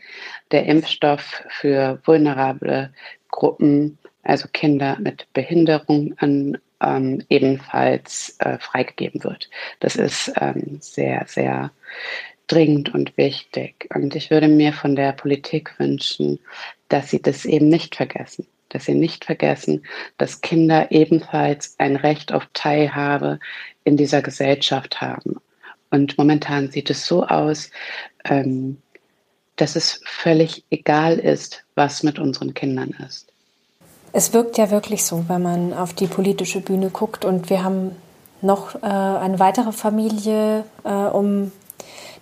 der 0.53 0.67
Impfstoff 0.67 1.43
für 1.49 2.01
vulnerable 2.05 2.93
Gruppen, 3.31 3.99
also 4.23 4.49
Kinder 4.53 4.97
mit 5.01 5.27
Behinderungen, 5.33 6.59
ähm, 6.81 7.25
ebenfalls 7.29 8.37
äh, 8.39 8.59
freigegeben 8.59 9.23
wird. 9.25 9.49
Das 9.81 9.97
ist 9.97 10.33
ähm, 10.41 10.79
sehr, 10.81 11.25
sehr 11.27 11.71
dringend 12.47 12.93
und 12.95 13.17
wichtig. 13.17 13.89
Und 13.95 14.17
ich 14.17 14.31
würde 14.31 14.49
mir 14.49 14.73
von 14.73 14.97
der 14.97 15.13
Politik 15.13 15.79
wünschen, 15.79 16.41
dass 16.89 17.11
sie 17.11 17.23
das 17.23 17.45
eben 17.45 17.69
nicht 17.69 17.97
vergessen. 17.97 18.47
Dass 18.71 18.85
sie 18.85 18.95
nicht 18.95 19.25
vergessen, 19.25 19.85
dass 20.19 20.41
Kinder 20.41 20.91
ebenfalls 20.91 21.75
ein 21.79 21.97
Recht 21.97 22.33
auf 22.33 22.47
Teilhabe 22.53 23.41
in 23.85 23.97
dieser 23.97 24.23
Gesellschaft 24.23 25.01
haben. 25.01 25.37
Und 25.91 26.17
momentan 26.19 26.71
sieht 26.71 26.89
es 26.91 27.07
so 27.07 27.25
aus, 27.27 27.71
ähm, 28.25 28.81
dass 29.57 29.77
es 29.77 30.01
völlig 30.05 30.65
egal 30.71 31.19
ist, 31.19 31.65
was 31.75 32.03
mit 32.03 32.19
unseren 32.19 32.55
Kindern 32.55 32.91
ist. 33.07 33.30
Es 34.13 34.33
wirkt 34.33 34.59
ja 34.59 34.71
wirklich 34.71 35.05
so, 35.05 35.25
wenn 35.29 35.43
man 35.43 35.73
auf 35.73 35.93
die 35.93 36.07
politische 36.07 36.61
Bühne 36.61 36.91
guckt. 36.91 37.25
Und 37.25 37.51
wir 37.51 37.63
haben 37.63 37.97
noch 38.43 38.75
äh, 38.77 38.87
eine 38.87 39.39
weitere 39.39 39.73
Familie 39.73 40.65
äh, 40.85 40.91
um 40.91 41.53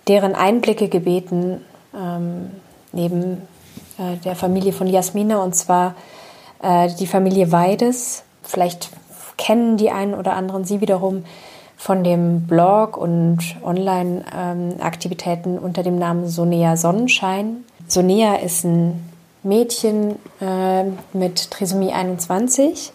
deren 0.07 0.35
Einblicke 0.35 0.87
gebeten, 0.87 1.61
ähm, 1.95 2.51
neben 2.91 3.41
äh, 3.97 4.17
der 4.23 4.35
Familie 4.35 4.73
von 4.73 4.87
Jasmina, 4.87 5.41
und 5.41 5.55
zwar 5.55 5.95
äh, 6.61 6.89
die 6.99 7.07
Familie 7.07 7.51
Weides. 7.51 8.23
Vielleicht 8.43 8.89
kennen 9.37 9.77
die 9.77 9.89
einen 9.91 10.13
oder 10.13 10.33
anderen 10.33 10.65
sie 10.65 10.81
wiederum 10.81 11.23
von 11.77 12.03
dem 12.03 12.41
Blog 12.41 12.97
und 12.97 13.39
Online-Aktivitäten 13.63 15.55
ähm, 15.55 15.63
unter 15.63 15.81
dem 15.81 15.97
Namen 15.97 16.27
Sonea 16.27 16.75
Sonnenschein. 16.75 17.63
Sonea 17.87 18.35
ist 18.35 18.65
ein 18.65 19.08
Mädchen 19.49 20.15
äh, 20.39 20.83
mit 21.11 21.51
Trisomie 21.51 21.91
21. 21.91 22.93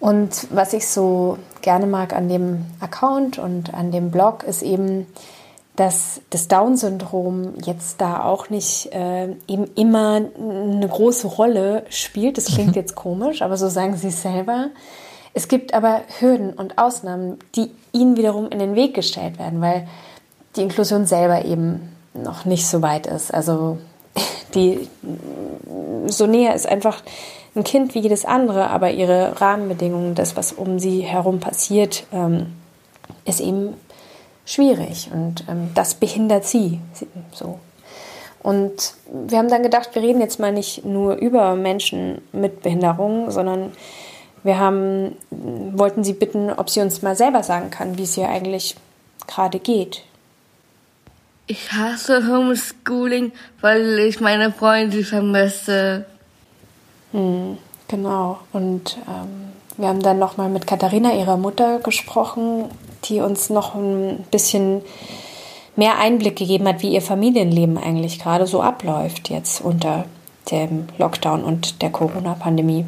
Und 0.00 0.46
was 0.50 0.72
ich 0.72 0.88
so 0.88 1.38
gerne 1.60 1.86
mag 1.86 2.14
an 2.14 2.28
dem 2.28 2.64
Account 2.80 3.38
und 3.38 3.74
an 3.74 3.90
dem 3.90 4.10
Blog 4.10 4.44
ist 4.44 4.62
eben, 4.62 5.06
dass 5.76 6.20
das 6.30 6.48
Down-Syndrom 6.48 7.54
jetzt 7.64 8.00
da 8.00 8.24
auch 8.24 8.50
nicht 8.50 8.92
äh, 8.92 9.28
eben 9.46 9.70
immer 9.76 10.20
eine 10.38 10.88
große 10.88 11.26
Rolle 11.26 11.84
spielt. 11.88 12.36
Das 12.36 12.46
klingt 12.46 12.70
mhm. 12.70 12.74
jetzt 12.74 12.94
komisch, 12.96 13.42
aber 13.42 13.56
so 13.56 13.68
sagen 13.68 13.96
sie 13.96 14.08
es 14.08 14.22
selber. 14.22 14.70
Es 15.34 15.46
gibt 15.46 15.74
aber 15.74 16.00
Hürden 16.18 16.52
und 16.52 16.78
Ausnahmen, 16.78 17.38
die 17.54 17.70
ihnen 17.92 18.16
wiederum 18.16 18.48
in 18.48 18.58
den 18.58 18.74
Weg 18.74 18.94
gestellt 18.94 19.38
werden, 19.38 19.60
weil 19.60 19.86
die 20.56 20.62
Inklusion 20.62 21.06
selber 21.06 21.44
eben 21.44 21.94
noch 22.12 22.44
nicht 22.44 22.66
so 22.66 22.82
weit 22.82 23.06
ist. 23.06 23.32
Also 23.32 23.78
die 24.54 24.88
Sonea 26.06 26.52
ist 26.52 26.66
einfach 26.66 27.02
ein 27.54 27.64
Kind 27.64 27.94
wie 27.94 28.00
jedes 28.00 28.24
andere, 28.24 28.70
aber 28.70 28.90
ihre 28.90 29.40
Rahmenbedingungen, 29.40 30.14
das, 30.14 30.36
was 30.36 30.52
um 30.52 30.78
sie 30.78 31.00
herum 31.00 31.40
passiert, 31.40 32.06
ähm, 32.12 32.54
ist 33.24 33.40
eben 33.40 33.74
schwierig 34.44 35.10
und 35.12 35.44
ähm, 35.48 35.70
das 35.74 35.94
behindert 35.94 36.44
sie 36.44 36.80
so. 37.32 37.58
Und 38.42 38.94
wir 39.12 39.38
haben 39.38 39.48
dann 39.48 39.62
gedacht, 39.62 39.94
wir 39.94 40.02
reden 40.02 40.20
jetzt 40.20 40.38
mal 40.38 40.52
nicht 40.52 40.84
nur 40.84 41.16
über 41.16 41.54
Menschen 41.56 42.22
mit 42.32 42.62
Behinderung, 42.62 43.30
sondern 43.30 43.72
wir 44.44 44.58
haben, 44.58 45.16
wollten 45.30 46.04
sie 46.04 46.12
bitten, 46.12 46.50
ob 46.50 46.70
sie 46.70 46.80
uns 46.80 47.02
mal 47.02 47.16
selber 47.16 47.42
sagen 47.42 47.70
kann, 47.70 47.98
wie 47.98 48.04
es 48.04 48.16
ihr 48.16 48.28
eigentlich 48.28 48.76
gerade 49.26 49.58
geht. 49.58 50.04
Ich 51.50 51.72
hasse 51.72 52.28
Homeschooling, 52.28 53.32
weil 53.62 54.00
ich 54.00 54.20
meine 54.20 54.52
Freunde 54.52 55.02
vermisse. 55.02 56.04
Hm, 57.12 57.56
genau. 57.88 58.40
Und 58.52 58.98
ähm, 59.08 59.48
wir 59.78 59.88
haben 59.88 60.02
dann 60.02 60.18
nochmal 60.18 60.50
mit 60.50 60.66
Katharina, 60.66 61.14
ihrer 61.14 61.38
Mutter, 61.38 61.78
gesprochen, 61.78 62.66
die 63.04 63.20
uns 63.20 63.48
noch 63.48 63.74
ein 63.74 64.26
bisschen 64.30 64.82
mehr 65.74 65.98
Einblick 65.98 66.36
gegeben 66.36 66.68
hat, 66.68 66.82
wie 66.82 66.92
ihr 66.92 67.00
Familienleben 67.00 67.78
eigentlich 67.78 68.18
gerade 68.18 68.46
so 68.46 68.60
abläuft 68.60 69.30
jetzt 69.30 69.62
unter 69.62 70.04
dem 70.50 70.88
Lockdown 70.98 71.44
und 71.44 71.80
der 71.80 71.88
Corona-Pandemie. 71.88 72.84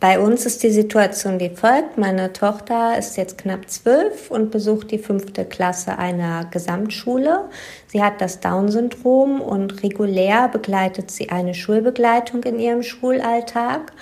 Bei 0.00 0.20
uns 0.20 0.46
ist 0.46 0.62
die 0.62 0.70
Situation 0.70 1.40
wie 1.40 1.48
folgt. 1.48 1.98
Meine 1.98 2.32
Tochter 2.32 2.96
ist 2.96 3.16
jetzt 3.16 3.36
knapp 3.36 3.68
zwölf 3.68 4.30
und 4.30 4.52
besucht 4.52 4.92
die 4.92 4.98
fünfte 4.98 5.44
Klasse 5.44 5.98
einer 5.98 6.44
Gesamtschule. 6.44 7.46
Sie 7.88 8.00
hat 8.00 8.20
das 8.20 8.38
Down-Syndrom 8.38 9.40
und 9.40 9.82
regulär 9.82 10.48
begleitet 10.48 11.10
sie 11.10 11.30
eine 11.30 11.52
Schulbegleitung 11.52 12.44
in 12.44 12.60
ihrem 12.60 12.84
Schulalltag. 12.84 13.92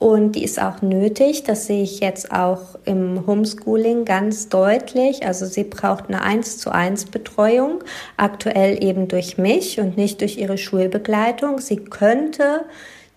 Und 0.00 0.32
die 0.32 0.42
ist 0.42 0.60
auch 0.60 0.82
nötig. 0.82 1.44
Das 1.44 1.66
sehe 1.66 1.84
ich 1.84 2.00
jetzt 2.00 2.32
auch 2.32 2.76
im 2.84 3.24
Homeschooling 3.24 4.04
ganz 4.04 4.48
deutlich. 4.48 5.24
Also 5.24 5.46
sie 5.46 5.62
braucht 5.62 6.08
eine 6.08 6.22
1 6.22 6.58
zu 6.58 6.72
1 6.72 7.06
Betreuung. 7.06 7.84
Aktuell 8.16 8.82
eben 8.82 9.06
durch 9.06 9.38
mich 9.38 9.78
und 9.78 9.96
nicht 9.96 10.20
durch 10.20 10.36
ihre 10.36 10.58
Schulbegleitung. 10.58 11.60
Sie 11.60 11.76
könnte 11.76 12.64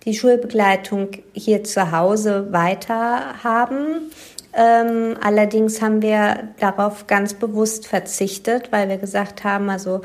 die 0.07 0.15
Schulbegleitung 0.15 1.09
hier 1.33 1.65
zu 1.65 1.91
Hause 1.91 2.51
weiter 2.53 3.43
haben. 3.43 4.09
Ähm, 4.53 5.17
allerdings 5.21 5.81
haben 5.81 6.01
wir 6.01 6.47
darauf 6.59 7.07
ganz 7.07 7.33
bewusst 7.33 7.87
verzichtet, 7.87 8.71
weil 8.71 8.87
wir 8.87 8.97
gesagt 8.97 9.43
haben, 9.43 9.69
also 9.69 10.01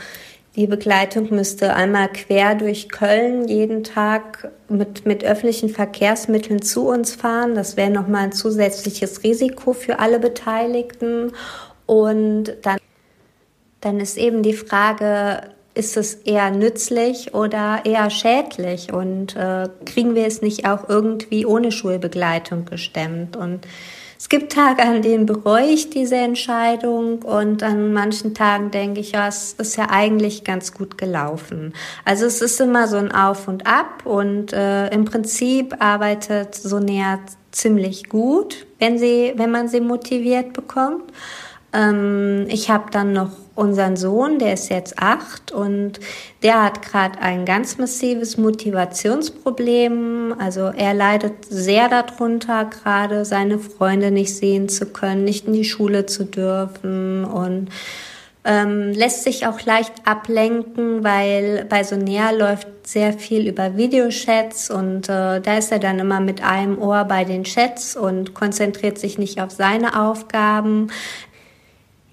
die 0.57 0.67
Begleitung 0.67 1.31
müsste 1.31 1.75
einmal 1.75 2.09
quer 2.09 2.57
durch 2.57 2.89
Köln 2.91 3.47
jeden 3.47 3.85
Tag 3.85 4.51
mit, 4.69 5.07
mit 5.07 5.25
öffentlichen 5.25 5.69
Verkehrsmitteln 5.71 6.61
zu 6.61 6.89
uns 6.89 7.15
fahren. 7.15 7.55
Das 7.55 7.77
wäre 7.77 7.91
nochmal 7.91 8.25
ein 8.25 8.33
zusätzliches 8.33 9.23
Risiko 9.23 9.73
für 9.73 10.01
alle 10.01 10.19
Beteiligten. 10.19 11.33
Und 11.87 12.57
dann, 12.63 12.79
dann 13.81 14.01
ist 14.01 14.19
eben 14.19 14.43
die 14.43 14.53
Frage, 14.53 15.52
ist 15.75 15.97
es 15.97 16.15
eher 16.15 16.51
nützlich 16.51 17.35
oder 17.35 17.81
eher 17.85 18.11
schädlich 18.11 18.93
und 18.93 19.37
äh, 19.37 19.69
kriegen 19.87 20.15
wir 20.15 20.27
es 20.27 20.43
nicht 20.43 20.67
auch 20.67 20.89
irgendwie 20.89 21.47
ohne 21.47 21.73
Schulbegleitung 21.73 22.65
gestemmt 22.67 23.37
und 23.37 23.67
es 24.23 24.29
gibt 24.29 24.53
Tage, 24.53 24.85
an 24.85 25.03
denen 25.03 25.27
bereue 25.27 25.67
ich 25.67 25.91
diese 25.91 26.15
Entscheidung 26.15 27.23
und 27.23 27.65
an 27.65 27.93
manchen 27.93 28.35
Tagen 28.35 28.71
denke 28.71 29.01
ich, 29.01 29.11
ja, 29.11 29.27
es 29.27 29.55
ist 29.55 29.75
ja 29.75 29.89
eigentlich 29.91 30.45
ganz 30.45 30.73
gut 30.73 30.97
gelaufen. 30.97 31.73
Also 32.05 32.27
es 32.27 32.41
ist 32.41 32.61
immer 32.61 32.87
so 32.87 32.99
ein 32.99 33.11
Auf 33.11 33.49
und 33.49 33.67
Ab 33.67 34.07
und 34.07 34.53
äh, 34.53 34.87
im 34.91 35.07
Prinzip 35.07 35.75
arbeitet 35.81 36.55
Sonea 36.55 37.19
ziemlich 37.51 38.09
gut, 38.09 38.65
wenn 38.79 38.97
sie, 38.97 39.33
wenn 39.35 39.51
man 39.51 39.67
sie 39.67 39.81
motiviert 39.81 40.53
bekommt. 40.53 41.13
Ähm, 41.73 42.47
ich 42.49 42.71
habe 42.71 42.93
dann 42.93 43.13
noch 43.13 43.33
unseren 43.55 43.97
Sohn, 43.97 44.39
der 44.39 44.55
ist 44.55 44.71
jetzt 44.71 44.99
acht 44.99 45.53
und 45.53 46.01
der 46.43 46.63
hat 46.63 46.83
gerade 46.83 47.21
ein 47.21 47.45
ganz 47.45 47.79
massives 47.79 48.37
Motivationsproblem. 48.37 50.35
Also 50.39 50.73
er 50.75 50.95
leidet 50.95 51.45
sehr 51.45 51.89
darunter, 51.89 52.65
gerade 52.65 53.25
seine 53.25 53.59
Freunde 53.59 54.11
nicht 54.11 54.35
sehen 54.35 54.69
zu 54.69 54.87
können, 54.87 55.25
nicht 55.25 55.47
in 55.47 55.53
die 55.53 55.65
Schule 55.65 56.07
zu 56.07 56.25
dürfen 56.25 57.25
und 57.25 57.69
ähm, 58.45 58.93
lässt 58.93 59.23
sich 59.23 59.47
auch 59.47 59.61
leicht 59.63 59.93
ablenken, 60.05 61.05
weil 61.05 61.65
bei 61.69 61.85
Sonea 61.85 62.33
läuft 62.33 62.67
sehr 62.85 63.13
viel 63.13 63.47
über 63.47 63.77
Videochats 63.77 64.69
und 64.69 65.09
äh, 65.09 65.41
da 65.41 65.59
ist 65.59 65.71
er 65.71 65.79
dann 65.79 66.01
immer 66.01 66.19
mit 66.19 66.43
einem 66.43 66.79
Ohr 66.79 67.05
bei 67.05 67.23
den 67.23 67.45
Chats 67.45 67.95
und 67.95 68.35
konzentriert 68.35 68.99
sich 68.99 69.17
nicht 69.17 69.41
auf 69.41 69.53
seine 69.53 70.01
Aufgaben. 70.01 70.91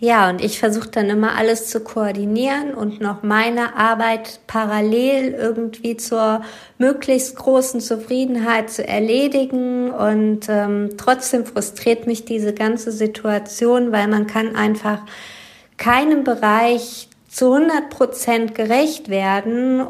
Ja, 0.01 0.29
und 0.29 0.41
ich 0.41 0.59
versuche 0.59 0.87
dann 0.87 1.09
immer 1.09 1.35
alles 1.35 1.69
zu 1.69 1.81
koordinieren 1.81 2.73
und 2.73 3.01
noch 3.01 3.21
meine 3.21 3.75
Arbeit 3.75 4.39
parallel 4.47 5.33
irgendwie 5.33 5.97
zur 5.97 6.41
möglichst 6.77 7.35
großen 7.35 7.81
Zufriedenheit 7.81 8.69
zu 8.69 8.87
erledigen. 8.87 9.91
Und 9.91 10.47
ähm, 10.47 10.91
trotzdem 10.97 11.45
frustriert 11.45 12.07
mich 12.07 12.23
diese 12.23 12.53
ganze 12.53 12.93
Situation, 12.93 13.91
weil 13.91 14.07
man 14.07 14.25
kann 14.25 14.55
einfach 14.55 14.99
keinem 15.75 16.23
Bereich 16.23 17.09
zu 17.27 17.53
100 17.53 17.89
Prozent 17.89 18.55
gerecht 18.55 19.09
werden. 19.09 19.85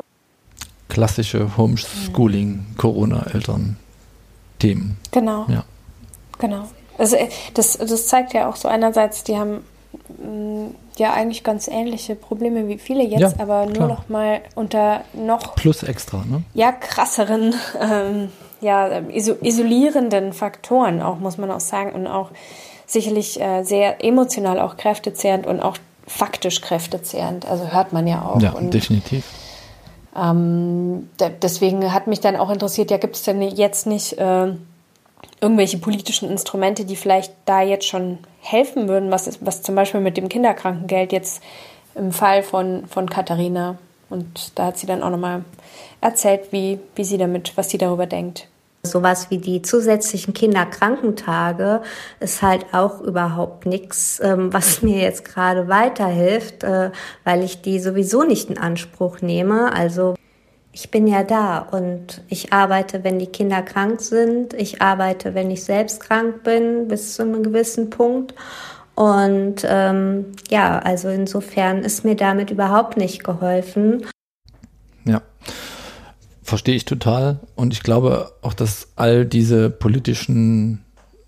Klassische 0.87 1.55
Homeschooling, 1.55 2.65
Corona-Eltern-Themen. 2.77 4.97
Genau. 5.11 5.45
Ja. 5.49 5.65
Genau. 6.39 6.67
Also 6.97 7.15
äh, 7.15 7.29
das, 7.53 7.77
das 7.77 8.07
zeigt 8.07 8.33
ja 8.33 8.49
auch 8.49 8.55
so 8.55 8.67
einerseits, 8.67 9.23
die 9.23 9.37
haben 9.37 9.63
ja 10.97 11.13
eigentlich 11.13 11.43
ganz 11.43 11.67
ähnliche 11.67 12.15
Probleme 12.15 12.67
wie 12.67 12.77
viele 12.77 13.03
jetzt, 13.03 13.19
ja, 13.19 13.33
aber 13.39 13.65
nur 13.65 13.75
klar. 13.75 13.87
noch 13.87 14.09
mal 14.09 14.41
unter 14.55 15.01
noch 15.13 15.55
plus 15.55 15.83
extra, 15.83 16.17
ne? 16.29 16.43
Ja, 16.53 16.71
krasseren, 16.71 17.53
ähm, 17.81 18.29
ja 18.61 18.99
isolierenden 19.09 20.33
Faktoren 20.33 21.01
auch 21.01 21.19
muss 21.19 21.37
man 21.37 21.49
auch 21.51 21.61
sagen 21.61 21.93
und 21.93 22.07
auch 22.07 22.31
sicherlich 22.85 23.39
äh, 23.39 23.63
sehr 23.63 24.03
emotional 24.03 24.59
auch 24.59 24.75
kräftezehrend 24.75 25.45
und 25.47 25.59
auch 25.59 25.77
faktisch 26.07 26.61
kräftezehrend. 26.61 27.47
Also 27.47 27.71
hört 27.71 27.93
man 27.93 28.07
ja 28.07 28.23
auch. 28.23 28.41
Ja, 28.41 28.51
und, 28.51 28.73
definitiv. 28.73 29.25
Ähm, 30.15 31.07
deswegen 31.41 31.93
hat 31.93 32.07
mich 32.07 32.19
dann 32.19 32.35
auch 32.35 32.49
interessiert, 32.49 32.89
ja, 32.89 32.97
gibt 32.97 33.15
es 33.15 33.23
denn 33.23 33.41
jetzt 33.41 33.85
nicht 33.85 34.13
äh, 34.13 34.53
irgendwelche 35.41 35.77
politischen 35.77 36.29
Instrumente, 36.29 36.85
die 36.85 36.95
vielleicht 36.95 37.33
da 37.45 37.61
jetzt 37.61 37.87
schon 37.87 38.19
helfen 38.41 38.87
würden, 38.87 39.11
was, 39.11 39.39
was 39.41 39.61
zum 39.61 39.75
Beispiel 39.75 40.01
mit 40.01 40.17
dem 40.17 40.29
Kinderkrankengeld 40.29 41.11
jetzt 41.11 41.41
im 41.95 42.11
Fall 42.11 42.43
von, 42.43 42.87
von 42.87 43.09
Katharina. 43.09 43.77
Und 44.09 44.57
da 44.57 44.67
hat 44.67 44.77
sie 44.77 44.87
dann 44.87 45.03
auch 45.03 45.09
nochmal 45.09 45.43
erzählt, 46.01 46.51
wie, 46.51 46.79
wie 46.95 47.03
sie 47.03 47.17
damit, 47.17 47.53
was 47.55 47.69
sie 47.69 47.77
darüber 47.77 48.05
denkt. 48.05 48.47
Sowas 48.81 49.29
wie 49.29 49.39
die 49.39 49.61
zusätzlichen 49.61 50.33
Kinderkrankentage 50.33 51.81
ist 52.21 52.41
halt 52.41 52.67
auch 52.71 53.01
überhaupt 53.01 53.65
nichts, 53.65 54.21
ähm, 54.23 54.53
was 54.53 54.81
mir 54.81 55.01
jetzt 55.01 55.25
gerade 55.25 55.67
weiterhilft, 55.67 56.63
äh, 56.63 56.91
weil 57.25 57.43
ich 57.43 57.61
die 57.61 57.79
sowieso 57.79 58.23
nicht 58.23 58.49
in 58.49 58.57
Anspruch 58.57 59.21
nehme. 59.21 59.73
Also 59.73 60.15
ich 60.79 60.91
bin 60.91 61.07
ja 61.07 61.23
da 61.23 61.59
und 61.59 62.21
ich 62.29 62.53
arbeite, 62.53 63.03
wenn 63.03 63.19
die 63.19 63.27
Kinder 63.27 63.61
krank 63.61 63.99
sind. 63.99 64.53
Ich 64.53 64.81
arbeite, 64.81 65.35
wenn 65.35 65.51
ich 65.51 65.65
selbst 65.65 65.99
krank 65.99 66.43
bin, 66.43 66.87
bis 66.87 67.15
zu 67.15 67.23
einem 67.23 67.43
gewissen 67.43 67.89
Punkt. 67.89 68.33
Und 68.95 69.65
ähm, 69.65 70.27
ja, 70.49 70.79
also 70.79 71.09
insofern 71.09 71.79
ist 71.79 72.05
mir 72.05 72.15
damit 72.15 72.49
überhaupt 72.49 72.95
nicht 72.95 73.25
geholfen. 73.25 74.05
Ja, 75.03 75.21
verstehe 76.43 76.75
ich 76.75 76.85
total. 76.85 77.41
Und 77.55 77.73
ich 77.73 77.83
glaube 77.83 78.31
auch, 78.41 78.53
dass 78.53 78.87
all 78.95 79.25
diese 79.25 79.69
politischen 79.69 80.85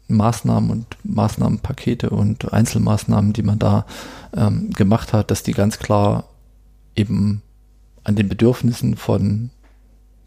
Maßnahmen 0.07 0.71
und 0.71 0.85
Maßnahmenpakete 1.03 2.09
und 2.09 2.53
Einzelmaßnahmen, 2.53 3.33
die 3.33 3.43
man 3.43 3.59
da 3.59 3.85
ähm, 4.33 4.71
gemacht 4.71 5.11
hat, 5.11 5.29
dass 5.29 5.43
die 5.43 5.53
ganz 5.53 5.77
klar 5.77 6.29
eben 6.95 7.41
an 8.03 8.15
den 8.15 8.29
Bedürfnissen 8.29 8.95
von 8.95 9.49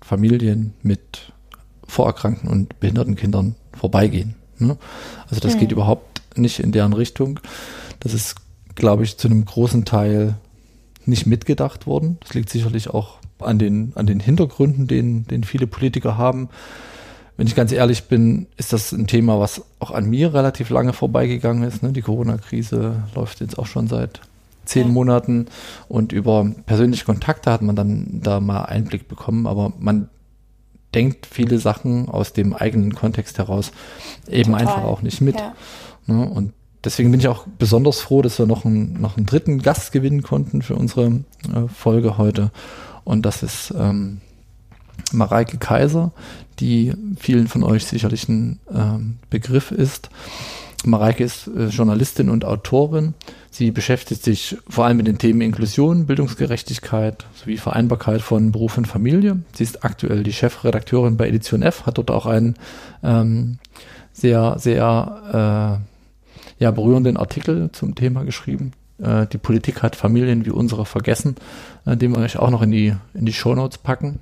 Familien 0.01 0.75
mit 0.83 1.33
vorerkrankten 1.87 2.49
und 2.49 2.79
behinderten 2.81 3.17
Kindern 3.17 3.57
vorbeigehen. 3.73 4.35
Ne? 4.59 4.77
Also 5.29 5.41
das 5.41 5.55
mhm. 5.55 5.61
geht 5.61 5.73
überhaupt 5.73 6.23
nicht 6.37 6.61
in 6.61 6.73
deren 6.73 6.93
Richtung. 6.93 7.41
Das 8.01 8.15
ist, 8.15 8.37
glaube 8.75 9.05
ich, 9.05 9.19
zu 9.19 9.29
einem 9.29 9.45
großen 9.45 9.85
Teil 9.85 10.37
nicht 11.07 11.27
mitgedacht 11.27 11.87
worden. 11.87 12.19
Das 12.21 12.35
liegt 12.35 12.51
sicherlich 12.51 12.89
auch 12.89 13.19
an 13.39 13.59
den, 13.59 13.93
an 13.95 14.07
den 14.07 14.21
Hintergründen, 14.21 14.87
den, 14.87 15.27
den 15.27 15.45
viele 15.45 15.67
Politiker 15.67 16.17
haben. 16.17 16.49
Wenn 17.37 17.47
ich 17.47 17.55
ganz 17.55 17.73
ehrlich 17.73 18.05
bin, 18.05 18.47
ist 18.57 18.73
das 18.73 18.93
ein 18.93 19.07
Thema, 19.07 19.41
was 19.41 19.63
auch 19.81 19.91
an 19.91 20.09
mir 20.09 20.33
relativ 20.35 20.71
lange 20.71 20.93
vorbeigegangen 20.93 21.65
ist. 21.65 21.83
Ne? 21.83 21.93
Die 21.93 22.03
Corona-Krise 22.03 23.05
läuft 23.15 23.41
jetzt 23.41 23.59
auch 23.59 23.67
schon 23.67 23.89
seit 23.89 24.21
zehn. 24.65 24.91
Monaten 24.91 25.47
und 25.89 26.13
über 26.13 26.51
persönliche 26.67 27.05
Kontakte 27.05 27.51
hat 27.51 27.63
man 27.63 27.77
dann 27.77 28.21
da 28.23 28.41
mal 28.41 28.65
Einblick 28.65 29.09
bekommen, 29.09 29.47
aber 29.47 29.73
man 29.79 30.09
denkt 30.95 31.27
viele 31.27 31.59
Sachen 31.59 32.09
aus 32.09 32.33
dem 32.33 32.55
eigenen 32.55 32.95
Kontext 32.95 33.39
heraus 33.39 33.73
eben 34.29 34.53
Total. 34.53 34.69
einfach 34.69 34.85
auch 34.85 35.03
nicht 35.03 35.21
mit. 35.21 35.37
Ja. 35.37 35.55
Ne? 36.07 36.29
Und 36.29 36.53
deswegen 36.85 37.11
bin 37.11 37.21
ich 37.21 37.29
auch 37.29 37.47
besonders 37.59 38.01
froh, 38.01 38.23
dass 38.23 38.39
wir 38.39 38.47
noch 38.47 38.65
einen, 38.65 39.01
noch 39.01 39.17
einen 39.17 39.27
dritten 39.27 39.61
Gast 39.61 39.93
gewinnen 39.93 40.23
konnten 40.23 40.63
für 40.63 40.77
unsere 40.77 41.07
äh, 41.07 41.69
Folge 41.75 42.19
heute. 42.19 42.51
Und 43.05 43.27
das 43.27 43.43
ist 43.43 43.75
ähm, 43.77 44.21
Mareike 45.13 45.59
Kaiser, 45.59 46.13
die 46.61 46.93
vielen 47.19 47.49
von 47.49 47.63
euch 47.63 47.87
sicherlich 47.87 48.29
ein 48.29 48.61
ähm, 48.73 49.17
Begriff 49.31 49.71
ist. 49.71 50.11
Mareike 50.87 51.25
ist 51.25 51.49
äh, 51.49 51.67
Journalistin 51.67 52.31
und 52.31 52.45
Autorin. 52.45 53.15
Sie 53.51 53.71
beschäftigt 53.71 54.23
sich 54.23 54.57
vor 54.69 54.85
allem 54.85 54.97
mit 54.97 55.07
den 55.07 55.19
Themen 55.19 55.41
Inklusion, 55.41 56.07
Bildungsgerechtigkeit 56.07 57.25
sowie 57.35 57.57
Vereinbarkeit 57.57 58.23
von 58.23 58.53
Beruf 58.53 58.79
und 58.79 58.87
Familie. 58.87 59.41
Sie 59.55 59.65
ist 59.65 59.85
aktuell 59.85 60.23
die 60.23 60.33
Chefredakteurin 60.33 61.17
bei 61.17 61.29
Edition 61.29 61.63
F, 61.63 61.87
hat 61.87 61.99
dort 61.99 62.11
auch 62.11 62.27
einen 62.27 62.57
ähm, 63.03 63.59
sehr, 64.13 64.59
sehr 64.59 65.81
äh, 66.59 66.63
ja, 66.63 66.71
berührenden 66.71 67.17
Artikel 67.17 67.71
zum 67.73 67.95
Thema 67.95 68.25
geschrieben. 68.25 68.73
Äh, 68.99 69.27
die 69.27 69.39
Politik 69.39 69.83
hat 69.83 69.97
Familien 69.97 70.47
wie 70.47 70.51
unsere 70.51 70.87
vergessen, 70.87 71.37
äh, 71.85 71.97
den 71.97 72.13
wir 72.13 72.23
euch 72.23 72.39
auch 72.39 72.51
noch 72.51 72.63
in 72.63 72.71
die, 72.71 72.95
in 73.15 73.27
die 73.27 73.33
Shownotes 73.33 73.79
packen. 73.79 74.21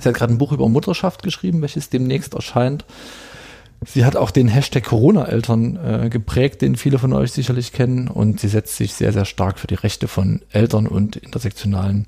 Sie 0.00 0.08
hat 0.08 0.14
gerade 0.14 0.32
ein 0.32 0.38
Buch 0.38 0.52
über 0.52 0.68
Mutterschaft 0.68 1.22
geschrieben, 1.22 1.62
welches 1.62 1.88
demnächst 1.88 2.34
erscheint. 2.34 2.84
Sie 3.84 4.04
hat 4.04 4.16
auch 4.16 4.30
den 4.30 4.48
Hashtag 4.48 4.84
Corona-Eltern 4.84 5.76
äh, 6.04 6.08
geprägt, 6.08 6.62
den 6.62 6.76
viele 6.76 6.98
von 6.98 7.12
euch 7.12 7.32
sicherlich 7.32 7.72
kennen. 7.72 8.08
Und 8.08 8.40
sie 8.40 8.48
setzt 8.48 8.76
sich 8.76 8.94
sehr, 8.94 9.12
sehr 9.12 9.24
stark 9.24 9.58
für 9.58 9.66
die 9.66 9.74
Rechte 9.74 10.08
von 10.08 10.40
Eltern 10.50 10.86
und 10.86 11.16
intersektionalen 11.16 12.06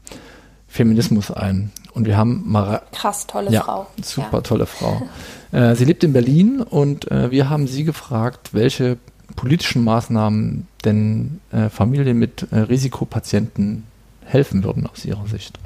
Feminismus 0.67 1.31
ein. 1.31 1.71
Und 1.93 2.07
wir 2.07 2.17
haben 2.17 2.45
Mara 2.47 2.83
krass 2.93 3.27
tolle 3.27 3.51
ja, 3.51 3.63
Frau. 3.63 3.87
Super 4.03 4.39
ja. 4.39 4.41
tolle 4.43 4.67
Frau. 4.67 5.03
äh, 5.53 5.75
sie 5.75 5.85
lebt 5.85 6.05
in 6.05 6.13
Berlin 6.13 6.61
und 6.61 7.11
äh, 7.11 7.31
wir 7.31 7.51
haben 7.51 7.67
sie 7.67 7.85
gefragt, 7.85 8.51
welche 8.53 8.99
politischen 9.37 9.85
Maßnahmen 9.85 10.67
denn 10.85 11.41
äh, 11.53 11.69
Familien 11.69 12.19
mit 12.19 12.47
äh, 12.51 12.61
Risikopatienten 12.61 13.85
helfen 14.25 14.65
würden 14.65 14.87
aus 14.87 15.05
ihrer 15.05 15.27
Sicht. 15.27 15.59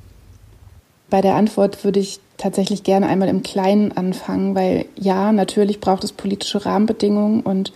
Bei 1.10 1.20
der 1.20 1.34
Antwort 1.34 1.84
würde 1.84 2.00
ich 2.00 2.20
tatsächlich 2.42 2.82
gerne 2.82 3.06
einmal 3.06 3.28
im 3.28 3.42
Kleinen 3.42 3.92
anfangen, 3.92 4.54
weil 4.54 4.86
ja, 4.96 5.32
natürlich 5.32 5.80
braucht 5.80 6.02
es 6.02 6.12
politische 6.12 6.66
Rahmenbedingungen 6.66 7.40
und 7.40 7.72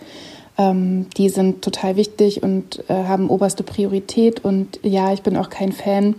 ähm, 0.57 1.07
die 1.15 1.29
sind 1.29 1.61
total 1.61 1.95
wichtig 1.95 2.43
und 2.43 2.83
äh, 2.89 2.93
haben 2.93 3.29
oberste 3.29 3.63
Priorität. 3.63 4.43
Und 4.43 4.79
ja, 4.83 5.13
ich 5.13 5.21
bin 5.21 5.37
auch 5.37 5.49
kein 5.49 5.71
Fan, 5.71 6.15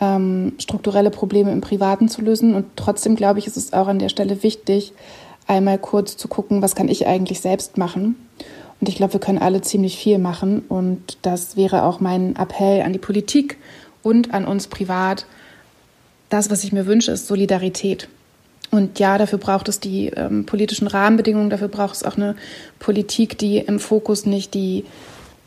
ähm, 0.00 0.52
strukturelle 0.58 1.10
Probleme 1.10 1.52
im 1.52 1.60
Privaten 1.60 2.08
zu 2.08 2.20
lösen. 2.20 2.54
Und 2.54 2.66
trotzdem 2.76 3.16
glaube 3.16 3.38
ich, 3.38 3.46
ist 3.46 3.56
es 3.56 3.72
auch 3.72 3.86
an 3.86 3.98
der 3.98 4.08
Stelle 4.08 4.42
wichtig, 4.42 4.92
einmal 5.46 5.78
kurz 5.78 6.16
zu 6.16 6.28
gucken, 6.28 6.60
was 6.60 6.74
kann 6.74 6.88
ich 6.88 7.06
eigentlich 7.06 7.40
selbst 7.40 7.78
machen. 7.78 8.16
Und 8.80 8.88
ich 8.88 8.96
glaube, 8.96 9.14
wir 9.14 9.20
können 9.20 9.38
alle 9.38 9.62
ziemlich 9.62 9.96
viel 9.96 10.18
machen. 10.18 10.64
Und 10.68 11.18
das 11.22 11.56
wäre 11.56 11.84
auch 11.84 12.00
mein 12.00 12.36
Appell 12.36 12.82
an 12.82 12.92
die 12.92 12.98
Politik 12.98 13.58
und 14.02 14.34
an 14.34 14.44
uns 14.44 14.66
privat, 14.66 15.24
das, 16.32 16.50
was 16.50 16.64
ich 16.64 16.72
mir 16.72 16.86
wünsche, 16.86 17.12
ist 17.12 17.26
Solidarität. 17.26 18.08
Und 18.70 18.98
ja, 18.98 19.18
dafür 19.18 19.38
braucht 19.38 19.68
es 19.68 19.80
die 19.80 20.06
ähm, 20.08 20.46
politischen 20.46 20.86
Rahmenbedingungen, 20.86 21.50
dafür 21.50 21.68
braucht 21.68 21.96
es 21.96 22.04
auch 22.04 22.16
eine 22.16 22.36
Politik, 22.78 23.36
die 23.36 23.58
im 23.58 23.78
Fokus 23.78 24.24
nicht 24.24 24.54
die, 24.54 24.84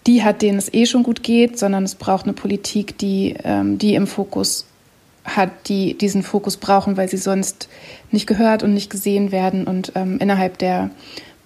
die 0.06 0.24
hat, 0.24 0.44
denen 0.44 0.60
es 0.60 0.72
eh 0.72 0.86
schon 0.86 1.02
gut 1.02 1.24
geht, 1.24 1.58
sondern 1.58 1.84
es 1.84 1.96
braucht 1.96 2.26
eine 2.26 2.34
Politik, 2.34 3.00
die, 3.00 3.36
ähm, 3.44 3.80
die 3.80 3.96
im 3.96 4.06
Fokus 4.06 4.68
hat, 5.24 5.50
die 5.70 5.98
diesen 5.98 6.22
Fokus 6.22 6.58
brauchen, 6.58 6.98
weil 6.98 7.10
sie 7.10 7.18
sonst 7.18 7.68
nicht 8.12 8.28
gehört 8.28 8.62
und 8.62 8.76
nicht 8.76 8.92
gesehen 8.92 9.32
werden. 9.32 9.66
Und 9.66 9.94
ähm, 9.96 10.20
innerhalb 10.20 10.60
der 10.60 10.92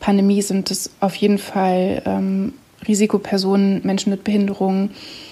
Pandemie 0.01 0.41
sind 0.41 0.69
es 0.71 0.91
auf 0.99 1.15
jeden 1.15 1.37
Fall 1.37 2.01
ähm, 2.05 2.53
Risikopersonen, 2.87 3.81
Menschen 3.85 4.09
mit 4.09 4.25
Behinderungen, 4.25 4.91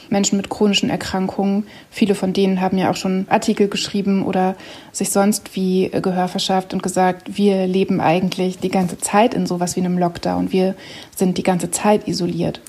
Menschen 0.10 0.38
mit 0.38 0.50
chronischen 0.50 0.90
Erkrankungen. 0.90 1.66
Viele 1.90 2.16
von 2.16 2.34
denen 2.34 2.62
haben 2.62 2.78
ja 2.78 2.90
auch 2.92 2.96
schon 2.96 3.26
Artikel 3.30 3.68
geschrieben 3.68 4.24
oder 4.24 4.56
sich 4.92 5.10
sonst 5.10 5.56
wie 5.56 5.90
Gehör 5.90 6.28
verschafft 6.28 6.74
und 6.74 6.84
gesagt, 6.84 7.38
wir 7.38 7.68
leben 7.68 8.00
eigentlich 8.00 8.60
die 8.60 8.70
ganze 8.70 8.98
Zeit 8.98 9.34
in 9.34 9.46
sowas 9.46 9.76
wie 9.76 9.82
einem 9.82 9.98
Lockdown. 9.98 10.52
Wir 10.52 10.76
sind 11.16 11.38
die 11.38 11.44
ganze 11.44 11.72
Zeit 11.72 12.08
isoliert. 12.08 12.62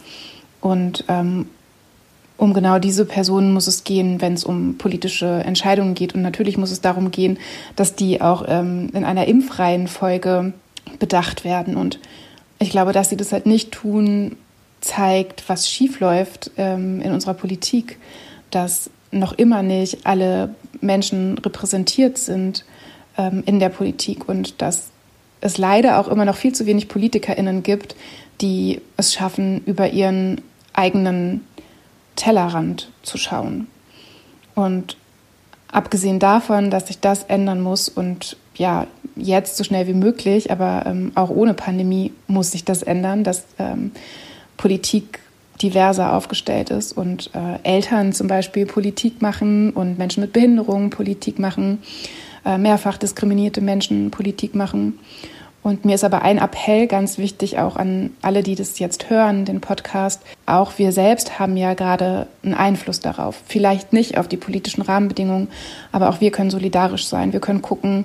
Und 0.61 1.05
ähm, 1.09 1.47
um 2.39 2.55
genau 2.55 2.79
diese 2.79 3.05
Personen 3.05 3.53
muss 3.53 3.67
es 3.67 3.85
gehen, 3.85 4.21
wenn 4.21 4.35
es 4.35 4.45
um 4.45 4.79
politische 4.79 5.27
Entscheidungen 5.27 5.95
geht. 5.95 6.15
Und 6.15 6.23
natürlich 6.23 6.57
muss 6.57 6.71
es 6.71 6.81
darum 6.81 7.11
gehen, 7.11 7.39
dass 7.75 7.97
die 7.97 8.21
auch 8.21 8.45
ähm, 8.47 8.91
in 8.95 9.05
einer 9.05 9.27
impfreihen 9.27 9.89
Folge 9.89 10.53
bedacht 10.99 11.45
werden. 11.45 11.77
Und 11.77 11.99
ich 12.61 12.71
glaube, 12.71 12.93
dass 12.93 13.11
sie 13.11 13.17
das 13.17 13.33
halt 13.33 13.47
nicht 13.47 13.73
tun, 13.73 14.37
zeigt, 14.81 15.49
was 15.49 15.69
schiefläuft 15.69 16.51
ähm, 16.57 17.01
in 17.01 17.13
unserer 17.13 17.35
Politik, 17.35 17.99
dass 18.51 18.91
noch 19.11 19.33
immer 19.33 19.63
nicht 19.63 20.07
alle 20.07 20.55
Menschen 20.81 21.39
repräsentiert 21.39 22.19
sind 22.19 22.65
ähm, 23.17 23.43
in 23.47 23.59
der 23.59 23.71
Politik 23.71 24.29
und 24.29 24.61
dass 24.63 24.91
es 25.41 25.59
leider 25.59 25.99
auch 25.99 26.09
immer 26.09 26.25
noch 26.25 26.37
viel 26.37 26.53
zu 26.55 26.67
wenig 26.67 26.89
PolitikerInnen 26.89 27.63
gibt, 27.63 27.97
die 28.41 28.81
es 28.97 29.15
schaffen, 29.15 29.63
über 29.65 29.91
ihren 29.91 30.41
eigenen 30.73 31.45
Tellerrand 32.17 32.91
zu 33.03 33.19
schauen. 33.19 33.69
Und 34.55 34.97
abgesehen 35.71 36.19
davon, 36.19 36.71
dass 36.71 36.89
sich 36.89 36.99
das 37.01 37.25
ändern 37.25 37.61
muss 37.61 37.89
und 37.89 38.37
ja, 38.55 38.87
jetzt 39.15 39.57
so 39.57 39.65
schnell 39.65 39.87
wie 39.87 39.95
möglich, 39.95 40.51
aber 40.51 40.85
ähm, 40.87 41.13
auch 41.15 41.31
ohne 41.31 41.55
Pandemie 41.55 42.13
muss 42.27 42.53
sich 42.53 42.65
das 42.65 42.83
ändern, 42.83 43.25
dass 43.25 43.45
ähm, 43.59 43.93
Politik 44.59 45.21
diverser 45.63 46.13
aufgestellt 46.13 46.71
ist 46.71 46.93
und 46.93 47.31
äh, 47.35 47.59
Eltern 47.63 48.13
zum 48.13 48.29
Beispiel 48.29 48.67
Politik 48.67 49.23
machen 49.23 49.71
und 49.71 49.99
Menschen 49.99 50.21
mit 50.21 50.33
Behinderungen 50.33 50.91
Politik 50.91 51.39
machen, 51.39 51.79
äh, 52.45 52.59
mehrfach 52.59 52.99
diskriminierte 52.99 53.61
Menschen 53.61 54.11
Politik 54.11 54.55
machen. 54.55 54.99
Und 55.63 55.85
mir 55.85 55.97
ist 55.97 56.05
aber 56.05 56.23
ein 56.23 56.39
Appell 56.39 56.87
ganz 56.87 57.19
wichtig, 57.19 57.59
auch 57.59 57.77
an 57.77 58.11
alle, 58.23 58.43
die 58.43 58.55
das 58.55 58.79
jetzt 58.79 59.11
hören, 59.11 59.45
den 59.45 59.61
Podcast. 59.61 60.23
Auch 60.47 60.79
wir 60.79 60.93
selbst 60.93 61.39
haben 61.39 61.57
ja 61.57 61.75
gerade 61.75 62.29
einen 62.45 62.55
Einfluss 62.55 63.01
darauf. 63.01 63.43
Vielleicht 63.47 63.93
nicht 63.93 64.19
auf 64.19 64.29
die 64.29 64.37
politischen 64.37 64.83
Rahmenbedingungen, 64.83 65.49
aber 65.91 66.11
auch 66.11 66.21
wir 66.21 66.31
können 66.31 66.51
solidarisch 66.51 67.07
sein. 67.07 67.33
Wir 67.33 67.41
können 67.41 67.61
gucken, 67.61 68.05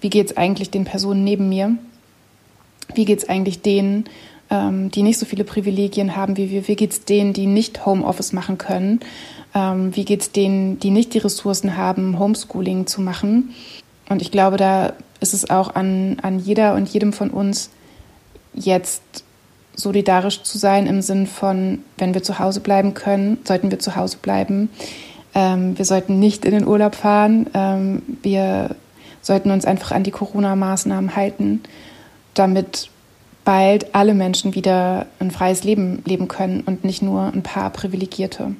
wie 0.00 0.10
geht 0.10 0.30
es 0.30 0.36
eigentlich 0.36 0.70
den 0.70 0.84
Personen 0.84 1.22
neben 1.22 1.48
mir? 1.48 1.76
Wie 2.94 3.04
geht 3.04 3.18
es 3.18 3.28
eigentlich 3.28 3.60
denen, 3.62 4.04
ähm, 4.50 4.90
die 4.90 5.02
nicht 5.02 5.18
so 5.18 5.26
viele 5.26 5.44
Privilegien 5.44 6.16
haben 6.16 6.36
wie 6.36 6.50
wir? 6.50 6.68
Wie 6.68 6.76
geht 6.76 6.92
es 6.92 7.04
denen, 7.04 7.32
die 7.32 7.46
nicht 7.46 7.86
Homeoffice 7.86 8.32
machen 8.32 8.58
können? 8.58 9.00
Ähm, 9.54 9.94
wie 9.96 10.04
geht 10.04 10.20
es 10.20 10.32
denen, 10.32 10.78
die 10.78 10.90
nicht 10.90 11.14
die 11.14 11.18
Ressourcen 11.18 11.76
haben, 11.76 12.18
Homeschooling 12.18 12.86
zu 12.86 13.00
machen? 13.00 13.54
Und 14.08 14.22
ich 14.22 14.30
glaube, 14.30 14.56
da 14.56 14.92
ist 15.20 15.34
es 15.34 15.50
auch 15.50 15.74
an, 15.74 16.18
an 16.22 16.38
jeder 16.38 16.74
und 16.74 16.88
jedem 16.88 17.12
von 17.12 17.30
uns, 17.30 17.70
jetzt 18.54 19.02
solidarisch 19.74 20.42
zu 20.42 20.58
sein 20.58 20.86
im 20.86 21.02
Sinn 21.02 21.26
von, 21.26 21.80
wenn 21.98 22.14
wir 22.14 22.22
zu 22.22 22.38
Hause 22.38 22.60
bleiben 22.60 22.94
können, 22.94 23.38
sollten 23.44 23.70
wir 23.70 23.78
zu 23.78 23.96
Hause 23.96 24.18
bleiben. 24.20 24.70
Ähm, 25.34 25.76
wir 25.76 25.84
sollten 25.84 26.18
nicht 26.18 26.44
in 26.44 26.52
den 26.52 26.66
Urlaub 26.66 26.94
fahren. 26.94 27.46
Ähm, 27.52 28.02
wir 28.22 28.74
sollten 29.20 29.50
uns 29.50 29.64
einfach 29.64 29.92
an 29.92 30.02
die 30.02 30.10
Corona-Maßnahmen 30.10 31.14
halten, 31.14 31.62
damit 32.34 32.90
bald 33.46 33.94
alle 33.94 34.12
Menschen 34.12 34.54
wieder 34.54 35.06
ein 35.20 35.30
freies 35.30 35.64
Leben 35.64 36.02
leben 36.04 36.28
können 36.28 36.62
und 36.62 36.84
nicht 36.84 37.00
nur 37.00 37.32
ein 37.32 37.44
paar 37.44 37.70
Privilegierte. 37.70 38.50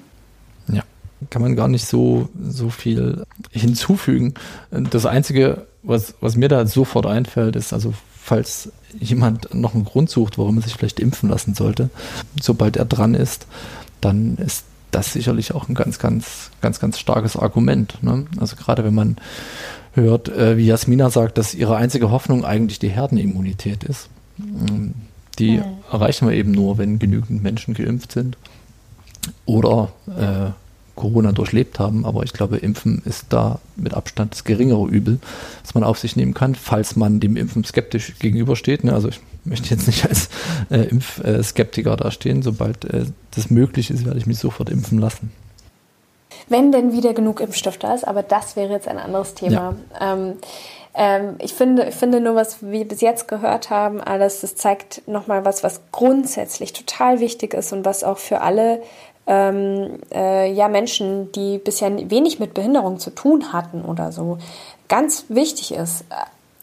Ja, 0.68 0.82
kann 1.28 1.42
man 1.42 1.56
gar 1.56 1.68
nicht 1.68 1.86
so, 1.86 2.28
so 2.40 2.70
viel 2.70 3.24
hinzufügen. 3.50 4.34
Das 4.70 5.04
Einzige, 5.04 5.66
was, 5.82 6.14
was 6.20 6.36
mir 6.36 6.48
da 6.48 6.64
sofort 6.66 7.04
einfällt, 7.04 7.56
ist, 7.56 7.72
also 7.72 7.92
falls 8.22 8.70
jemand 8.98 9.52
noch 9.52 9.74
einen 9.74 9.84
Grund 9.84 10.08
sucht, 10.08 10.38
warum 10.38 10.58
er 10.58 10.62
sich 10.62 10.74
vielleicht 10.74 11.00
impfen 11.00 11.28
lassen 11.28 11.54
sollte, 11.54 11.90
sobald 12.40 12.76
er 12.76 12.84
dran 12.84 13.14
ist, 13.14 13.46
dann 14.00 14.36
ist 14.36 14.64
das 14.92 15.12
sicherlich 15.12 15.52
auch 15.52 15.68
ein 15.68 15.74
ganz, 15.74 15.98
ganz, 15.98 16.50
ganz, 16.60 16.78
ganz 16.78 17.00
starkes 17.00 17.36
Argument. 17.36 18.02
Ne? 18.02 18.26
Also 18.38 18.54
gerade 18.54 18.84
wenn 18.84 18.94
man 18.94 19.16
hört, 19.94 20.28
äh, 20.28 20.56
wie 20.56 20.66
Jasmina 20.66 21.10
sagt, 21.10 21.38
dass 21.38 21.54
ihre 21.54 21.74
einzige 21.74 22.12
Hoffnung 22.12 22.44
eigentlich 22.44 22.78
die 22.78 22.88
Herdenimmunität 22.88 23.82
ist. 23.82 24.08
Die 25.38 25.58
mhm. 25.58 25.64
erreichen 25.90 26.28
wir 26.28 26.34
eben 26.34 26.52
nur, 26.52 26.78
wenn 26.78 26.98
genügend 26.98 27.42
Menschen 27.42 27.74
geimpft 27.74 28.12
sind 28.12 28.36
oder 29.44 29.92
äh, 30.06 30.50
Corona 30.94 31.32
durchlebt 31.32 31.78
haben. 31.78 32.04
Aber 32.04 32.24
ich 32.24 32.32
glaube, 32.32 32.56
Impfen 32.56 33.02
ist 33.04 33.26
da 33.28 33.60
mit 33.76 33.94
Abstand 33.94 34.32
das 34.32 34.44
geringere 34.44 34.86
Übel, 34.86 35.18
was 35.62 35.74
man 35.74 35.84
auf 35.84 35.98
sich 35.98 36.16
nehmen 36.16 36.34
kann, 36.34 36.54
falls 36.54 36.96
man 36.96 37.20
dem 37.20 37.36
Impfen 37.36 37.64
skeptisch 37.64 38.18
gegenübersteht. 38.18 38.82
Ne? 38.82 38.92
Also 38.92 39.08
ich 39.08 39.20
möchte 39.44 39.70
jetzt 39.70 39.86
nicht 39.86 40.08
als 40.08 40.28
äh, 40.70 40.88
Impfskeptiker 40.88 41.92
äh, 41.92 41.96
dastehen. 41.96 42.42
Sobald 42.42 42.84
äh, 42.86 43.04
das 43.34 43.50
möglich 43.50 43.90
ist, 43.90 44.04
werde 44.04 44.18
ich 44.18 44.26
mich 44.26 44.38
sofort 44.38 44.70
impfen 44.70 44.98
lassen. 44.98 45.30
Wenn 46.48 46.72
denn 46.72 46.92
wieder 46.92 47.12
genug 47.12 47.40
Impfstoff 47.40 47.78
da 47.78 47.94
ist, 47.94 48.06
aber 48.06 48.22
das 48.22 48.56
wäre 48.56 48.72
jetzt 48.72 48.88
ein 48.88 48.98
anderes 48.98 49.34
Thema. 49.34 49.76
Ja. 50.00 50.14
Ähm, 50.14 50.34
ähm, 50.96 51.36
ich 51.40 51.52
finde, 51.52 51.84
ich 51.84 51.94
finde 51.94 52.20
nur, 52.20 52.34
was 52.34 52.62
wir 52.62 52.88
bis 52.88 53.02
jetzt 53.02 53.28
gehört 53.28 53.68
haben, 53.68 54.00
alles, 54.00 54.40
das 54.40 54.56
zeigt 54.56 55.06
nochmal 55.06 55.44
was, 55.44 55.62
was 55.62 55.82
grundsätzlich 55.92 56.72
total 56.72 57.20
wichtig 57.20 57.52
ist 57.52 57.72
und 57.74 57.84
was 57.84 58.02
auch 58.02 58.16
für 58.16 58.40
alle 58.40 58.82
ähm, 59.26 59.98
äh, 60.10 60.50
ja, 60.50 60.68
Menschen, 60.68 61.30
die 61.32 61.58
bisher 61.58 61.90
wenig 62.10 62.38
mit 62.38 62.54
Behinderung 62.54 62.98
zu 62.98 63.10
tun 63.10 63.52
hatten 63.52 63.82
oder 63.82 64.10
so, 64.10 64.38
ganz 64.88 65.26
wichtig 65.28 65.74
ist. 65.74 66.04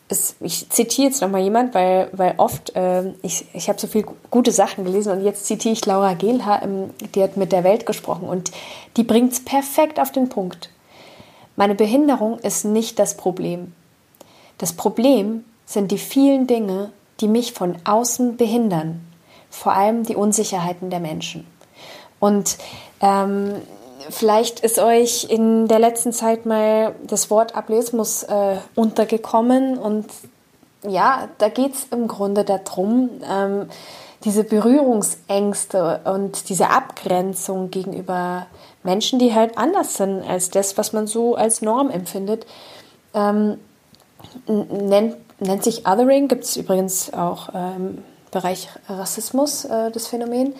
ist 0.09 0.37
ich 0.39 0.67
zitiere 0.69 1.09
jetzt 1.09 1.21
nochmal 1.21 1.41
jemand, 1.41 1.75
weil, 1.75 2.09
weil 2.11 2.33
oft, 2.37 2.75
äh, 2.75 3.13
ich, 3.21 3.45
ich 3.53 3.69
habe 3.69 3.79
so 3.79 3.85
viele 3.85 4.05
gute 4.31 4.51
Sachen 4.51 4.83
gelesen 4.83 5.11
und 5.11 5.23
jetzt 5.23 5.45
zitiere 5.45 5.73
ich 5.73 5.85
Laura 5.85 6.15
Gehlha, 6.15 6.63
ähm, 6.63 6.89
die 7.13 7.21
hat 7.21 7.37
mit 7.37 7.51
der 7.51 7.63
Welt 7.63 7.85
gesprochen 7.85 8.27
und 8.27 8.51
die 8.97 9.03
bringt 9.03 9.33
es 9.33 9.45
perfekt 9.45 9.99
auf 9.99 10.11
den 10.11 10.29
Punkt. 10.29 10.71
Meine 11.55 11.75
Behinderung 11.75 12.39
ist 12.39 12.65
nicht 12.65 12.97
das 12.97 13.15
Problem. 13.15 13.73
Das 14.57 14.73
Problem 14.73 15.43
sind 15.65 15.91
die 15.91 15.97
vielen 15.97 16.47
Dinge, 16.47 16.91
die 17.19 17.27
mich 17.27 17.53
von 17.53 17.77
außen 17.83 18.37
behindern, 18.37 19.01
vor 19.49 19.73
allem 19.73 20.03
die 20.03 20.15
Unsicherheiten 20.15 20.89
der 20.89 20.99
Menschen. 20.99 21.45
Und 22.19 22.57
ähm, 23.01 23.55
vielleicht 24.09 24.61
ist 24.61 24.79
euch 24.79 25.27
in 25.29 25.67
der 25.67 25.79
letzten 25.79 26.13
Zeit 26.13 26.45
mal 26.45 26.95
das 27.05 27.29
Wort 27.29 27.55
Ableismus 27.55 28.23
äh, 28.23 28.57
untergekommen 28.75 29.77
und 29.77 30.05
ja, 30.87 31.29
da 31.37 31.47
geht 31.47 31.75
es 31.75 31.87
im 31.91 32.07
Grunde 32.07 32.43
darum, 32.43 33.09
ähm, 33.29 33.67
diese 34.25 34.43
Berührungsängste 34.43 36.01
und 36.05 36.49
diese 36.49 36.69
Abgrenzung 36.69 37.71
gegenüber 37.71 38.47
Menschen, 38.83 39.19
die 39.19 39.33
halt 39.33 39.57
anders 39.57 39.95
sind 39.95 40.23
als 40.23 40.49
das, 40.49 40.77
was 40.77 40.93
man 40.93 41.07
so 41.07 41.35
als 41.35 41.61
Norm 41.61 41.89
empfindet, 41.89 42.45
ähm, 43.13 43.57
nennt, 44.47 45.15
nennt 45.39 45.63
sich 45.63 45.87
Othering, 45.87 46.27
gibt 46.27 46.43
es 46.43 46.57
übrigens 46.57 47.13
auch 47.13 47.49
äh, 47.49 47.75
im 47.75 48.03
Bereich 48.31 48.69
Rassismus 48.89 49.65
äh, 49.65 49.91
das 49.91 50.07
Phänomen. 50.07 50.53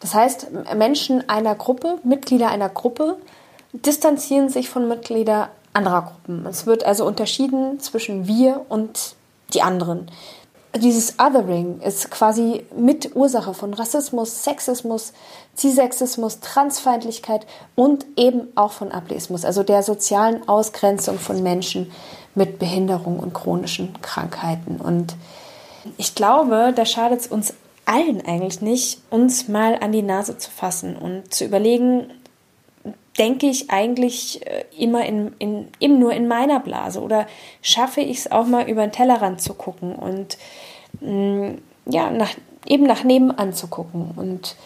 Das 0.00 0.14
heißt, 0.14 0.48
Menschen 0.76 1.28
einer 1.28 1.54
Gruppe, 1.54 1.98
Mitglieder 2.04 2.48
einer 2.48 2.68
Gruppe, 2.68 3.16
distanzieren 3.72 4.48
sich 4.48 4.68
von 4.68 4.86
Mitgliedern 4.86 5.48
anderer 5.72 6.02
Gruppen. 6.02 6.46
Es 6.46 6.66
wird 6.66 6.84
also 6.84 7.04
unterschieden 7.06 7.80
zwischen 7.80 8.26
wir 8.26 8.66
und 8.68 9.16
die 9.52 9.62
anderen. 9.62 10.10
Dieses 10.76 11.20
Othering 11.20 11.80
ist 11.80 12.10
quasi 12.10 12.64
Mitursache 12.76 13.54
von 13.54 13.74
Rassismus, 13.74 14.42
Sexismus, 14.42 15.12
Zisexismus, 15.54 16.40
Transfeindlichkeit 16.40 17.46
und 17.76 18.04
eben 18.16 18.48
auch 18.56 18.72
von 18.72 18.90
Ableismus, 18.90 19.44
also 19.44 19.62
der 19.62 19.84
sozialen 19.84 20.48
Ausgrenzung 20.48 21.18
von 21.20 21.44
Menschen 21.44 21.92
mit 22.34 22.58
Behinderung 22.58 23.18
und 23.18 23.34
chronischen 23.34 24.00
Krankheiten. 24.02 24.80
Und 24.80 25.16
ich 25.96 26.14
glaube, 26.14 26.72
da 26.74 26.84
schadet 26.84 27.20
es 27.20 27.26
uns 27.26 27.54
allen 27.84 28.24
eigentlich 28.26 28.60
nicht, 28.60 29.02
uns 29.10 29.48
mal 29.48 29.78
an 29.80 29.92
die 29.92 30.02
Nase 30.02 30.38
zu 30.38 30.50
fassen 30.50 30.96
und 30.96 31.34
zu 31.34 31.44
überlegen, 31.44 32.10
denke 33.18 33.46
ich 33.46 33.70
eigentlich 33.70 34.44
äh, 34.46 34.64
immer 34.76 35.04
in, 35.04 35.34
in, 35.38 35.68
eben 35.80 35.98
nur 35.98 36.12
in 36.12 36.26
meiner 36.26 36.60
Blase 36.60 37.00
oder 37.00 37.26
schaffe 37.62 38.00
ich 38.00 38.18
es 38.18 38.32
auch 38.32 38.46
mal 38.46 38.68
über 38.68 38.82
den 38.82 38.92
Tellerrand 38.92 39.40
zu 39.40 39.54
gucken 39.54 39.94
und 39.94 40.38
mh, 41.00 41.10
mm, 41.10 41.58
ja, 41.86 42.10
nach, 42.10 42.30
eben 42.66 42.84
nach 42.84 43.04
nebenan 43.04 43.52
zu 43.52 43.68
gucken 43.68 44.12
und 44.16 44.56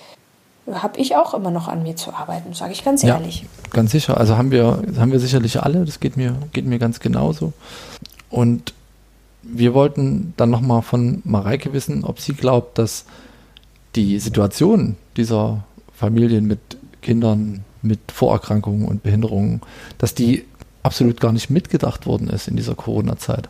habe 0.75 0.99
ich 1.01 1.17
auch 1.17 1.35
immer 1.35 1.51
noch 1.51 1.69
an 1.69 1.83
mir 1.83 1.97
zu 1.97 2.13
arbeiten, 2.15 2.53
sage 2.55 2.73
ich 2.73 2.85
ganz 2.85 3.05
ehrlich. 3.05 3.43
Ja, 3.43 3.49
ganz 3.71 3.93
sicher. 3.93 4.19
Also 4.19 4.37
haben 4.37 4.51
wir, 4.51 4.83
haben 4.99 5.13
wir 5.13 5.21
sicherlich 5.21 5.63
alle, 5.63 5.85
das 5.85 6.01
geht 6.01 6.17
mir, 6.17 6.37
geht 6.53 6.67
mir 6.67 6.79
ganz 6.79 7.01
genauso. 7.01 7.53
Und 8.31 8.75
wir 9.43 9.75
wollten 9.75 10.35
dann 10.37 10.51
nochmal 10.51 10.83
von 10.83 11.23
Mareike 11.25 11.73
wissen, 11.73 12.05
ob 12.05 12.21
sie 12.21 12.35
glaubt, 12.35 12.79
dass 12.79 13.05
die 13.97 14.19
Situation 14.19 14.97
dieser 15.17 15.65
Familien 15.95 16.47
mit 16.47 16.61
Kindern 17.01 17.65
mit 17.83 18.01
Vorerkrankungen 18.13 18.87
und 18.87 19.03
Behinderungen, 19.03 19.61
dass 19.99 20.15
die 20.15 20.45
absolut 20.83 21.21
gar 21.21 21.33
nicht 21.33 21.51
mitgedacht 21.51 22.07
worden 22.07 22.29
ist 22.29 22.49
in 22.49 22.57
dieser 22.57 22.75
Corona-Zeit. 22.75 23.49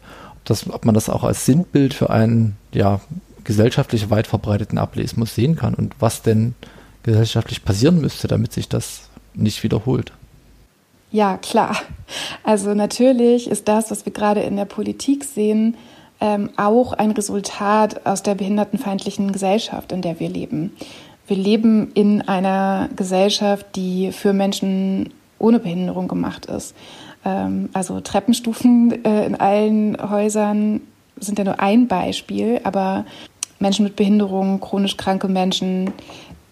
Ob 0.71 0.85
man 0.85 0.95
das 0.95 1.11
auch 1.11 1.25
als 1.25 1.45
Sinnbild 1.45 1.93
für 1.93 2.11
einen 2.11 2.57
ja, 2.73 3.01
gesellschaftlich 3.45 4.11
weit 4.11 4.27
verbreiteten 4.27 4.79
Ableismus 4.79 5.35
sehen 5.35 5.57
kann 5.57 5.75
und 5.75 5.95
was 5.99 6.23
denn 6.23 6.55
gesellschaftlich 7.03 7.65
passieren 7.65 8.01
müsste, 8.01 8.29
damit 8.29 8.53
sich 8.53 8.69
das 8.69 9.09
nicht 9.35 9.63
wiederholt. 9.63 10.13
Ja, 11.11 11.39
klar. 11.39 11.77
Also 12.43 12.75
natürlich 12.75 13.49
ist 13.49 13.69
das, 13.69 13.91
was 13.91 14.05
wir 14.05 14.13
gerade 14.13 14.41
in 14.41 14.57
der 14.57 14.67
Politik 14.67 15.25
sehen, 15.25 15.77
ähm, 16.21 16.51
auch 16.57 16.93
ein 16.93 17.13
Resultat 17.13 18.05
aus 18.05 18.23
der 18.23 18.35
behindertenfeindlichen 18.35 19.33
Gesellschaft, 19.33 19.93
in 19.93 20.03
der 20.03 20.21
wir 20.21 20.29
leben. 20.29 20.73
Wir 21.27 21.37
leben 21.37 21.93
in 21.93 22.23
einer 22.23 22.89
Gesellschaft, 22.97 23.67
die 23.77 24.13
für 24.13 24.33
Menschen 24.33 25.11
ohne 25.39 25.61
Behinderung 25.61 26.09
gemacht 26.09 26.47
ist. 26.47 26.75
Ähm, 27.25 27.69
also 27.73 28.01
Treppenstufen 28.01 29.05
äh, 29.05 29.27
in 29.27 29.37
allen 29.37 29.97
Häusern 30.11 30.81
sind 31.19 31.39
ja 31.39 31.45
nur 31.45 31.61
ein 31.61 31.89
Beispiel, 31.89 32.61
aber 32.65 33.05
Menschen 33.61 33.85
mit 33.85 33.97
Behinderung, 33.97 34.61
chronisch 34.61 34.97
kranke 34.97 35.29
Menschen 35.29 35.93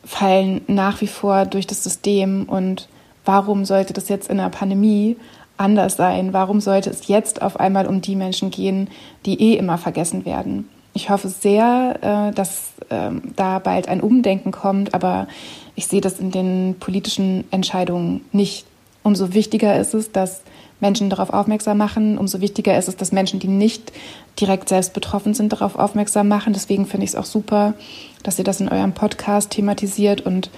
fallen 0.07 0.63
nach 0.69 1.01
wie 1.01 1.07
vor 1.07 1.45
durch 1.45 1.67
das 1.67 1.83
System. 1.83 2.45
Und 2.45 2.89
warum 3.25 3.65
sollte 3.65 3.93
das 3.93 4.09
jetzt 4.09 4.31
in 4.31 4.39
der 4.39 4.49
Pandemie 4.49 5.17
anders 5.57 5.97
sein? 5.97 6.33
Warum 6.33 6.61
sollte 6.61 6.91
es 6.91 7.09
jetzt 7.09 7.43
auf 7.43 7.59
einmal 7.61 7.87
um 7.87 8.01
die 8.01 8.17
Menschen 8.17 8.51
gehen, 8.51 8.89
die 9.27 9.41
eh 9.41 9.57
immer 9.57 9.79
vergessen 9.79 10.25
werden? 10.25 10.69
Ich 10.95 11.11
hoffe 11.11 11.29
sehr, 11.29 11.99
äh, 12.01 12.35
dass 12.35 12.73
ähm, 12.89 13.35
da 13.37 13.59
bald 13.59 13.89
ein 13.89 14.01
Umdenken 14.01 14.51
kommt, 14.51 14.95
aber 14.95 15.29
ich 15.75 15.89
sehe 15.89 16.01
das 16.01 16.21
in 16.21 16.31
den 16.31 16.77
politischen 16.81 17.45
Entscheidungen 17.51 18.25
nicht. 18.33 18.65
Umso 19.03 19.35
wichtiger 19.35 19.79
ist 19.79 19.93
es, 19.93 20.11
dass 20.11 20.43
Menschen 20.81 21.11
darauf 21.11 21.31
aufmerksam 21.31 21.79
machen. 21.79 22.19
Umso 22.19 22.41
wichtiger 22.41 22.77
ist 22.77 22.89
es, 22.89 22.97
dass 22.97 23.13
Menschen, 23.13 23.41
die 23.41 23.49
nicht 23.49 23.93
direkt 24.39 24.69
selbst 24.69 24.93
betroffen 24.93 25.35
sind, 25.35 25.53
darauf 25.53 25.77
aufmerksam 25.77 26.29
machen. 26.29 26.53
Deswegen 26.53 26.87
finde 26.87 27.05
ich 27.05 27.11
es 27.11 27.17
auch 27.17 27.25
super, 27.25 27.75
dass 28.23 28.39
ihr 28.39 28.45
das 28.45 28.61
in 28.61 28.69
eurem 28.69 28.93
Podcast 28.93 29.51
thematisiert 29.51 30.21
und 30.21 30.51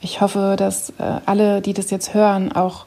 ich 0.00 0.20
hoffe, 0.20 0.56
dass 0.58 0.90
äh, 0.98 1.20
alle, 1.24 1.60
die 1.60 1.72
das 1.72 1.90
jetzt 1.90 2.14
hören, 2.14 2.52
auch 2.52 2.86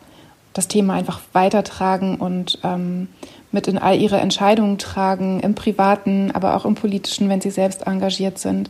das 0.54 0.68
Thema 0.68 0.94
einfach 0.94 1.22
weitertragen 1.34 2.16
und 2.16 2.60
ähm, 2.64 3.08
mit 3.52 3.68
in 3.68 3.78
all 3.78 3.98
ihre 4.00 4.18
Entscheidungen 4.18 4.78
tragen, 4.78 5.40
im 5.40 5.56
privaten, 5.56 6.32
aber 6.32 6.56
auch 6.56 6.66
im 6.66 6.76
politischen, 6.76 7.30
wenn 7.30 7.42
sie 7.42 7.52
selbst 7.52 7.88
engagiert 7.88 8.38
sind, 8.38 8.70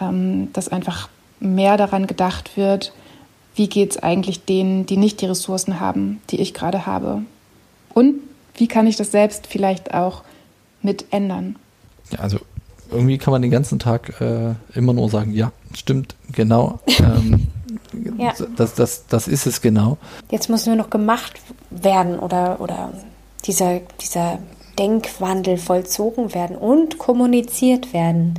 ähm, 0.00 0.52
dass 0.52 0.68
einfach 0.68 1.08
mehr 1.40 1.76
daran 1.76 2.06
gedacht 2.06 2.56
wird, 2.56 2.92
wie 3.54 3.68
geht 3.68 3.92
es 3.92 4.02
eigentlich 4.02 4.44
denen, 4.44 4.86
die 4.86 4.96
nicht 4.96 5.20
die 5.20 5.26
Ressourcen 5.26 5.80
haben, 5.80 6.20
die 6.30 6.40
ich 6.40 6.54
gerade 6.54 6.86
habe. 6.86 7.22
Und 7.94 8.16
wie 8.54 8.68
kann 8.68 8.86
ich 8.86 8.96
das 8.96 9.10
selbst 9.10 9.46
vielleicht 9.46 9.94
auch 9.94 10.22
mit 10.82 11.06
ändern? 11.10 11.56
Ja, 12.10 12.20
also 12.20 12.38
irgendwie 12.90 13.18
kann 13.18 13.32
man 13.32 13.42
den 13.42 13.50
ganzen 13.50 13.78
Tag 13.78 14.20
äh, 14.20 14.54
immer 14.74 14.92
nur 14.92 15.08
sagen, 15.08 15.32
ja, 15.32 15.52
stimmt, 15.74 16.14
genau. 16.32 16.80
Ähm, 17.00 17.48
ja. 18.18 18.32
das, 18.56 18.74
das, 18.74 19.06
das 19.06 19.28
ist 19.28 19.46
es 19.46 19.60
genau. 19.60 19.98
Jetzt 20.30 20.48
muss 20.48 20.66
nur 20.66 20.76
noch 20.76 20.90
gemacht 20.90 21.40
werden 21.70 22.18
oder, 22.18 22.60
oder 22.60 22.92
dieser, 23.44 23.80
dieser 24.00 24.38
Denkwandel 24.78 25.58
vollzogen 25.58 26.34
werden 26.34 26.56
und 26.56 26.98
kommuniziert 26.98 27.92
werden, 27.92 28.38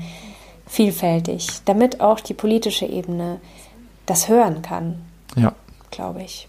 vielfältig, 0.65 1.47
damit 1.65 2.01
auch 2.01 2.19
die 2.19 2.33
politische 2.33 2.85
Ebene 2.85 3.39
das 4.05 4.27
hören 4.27 4.61
kann. 4.61 5.01
Ja. 5.35 5.53
Glaube 5.91 6.23
ich. 6.23 6.47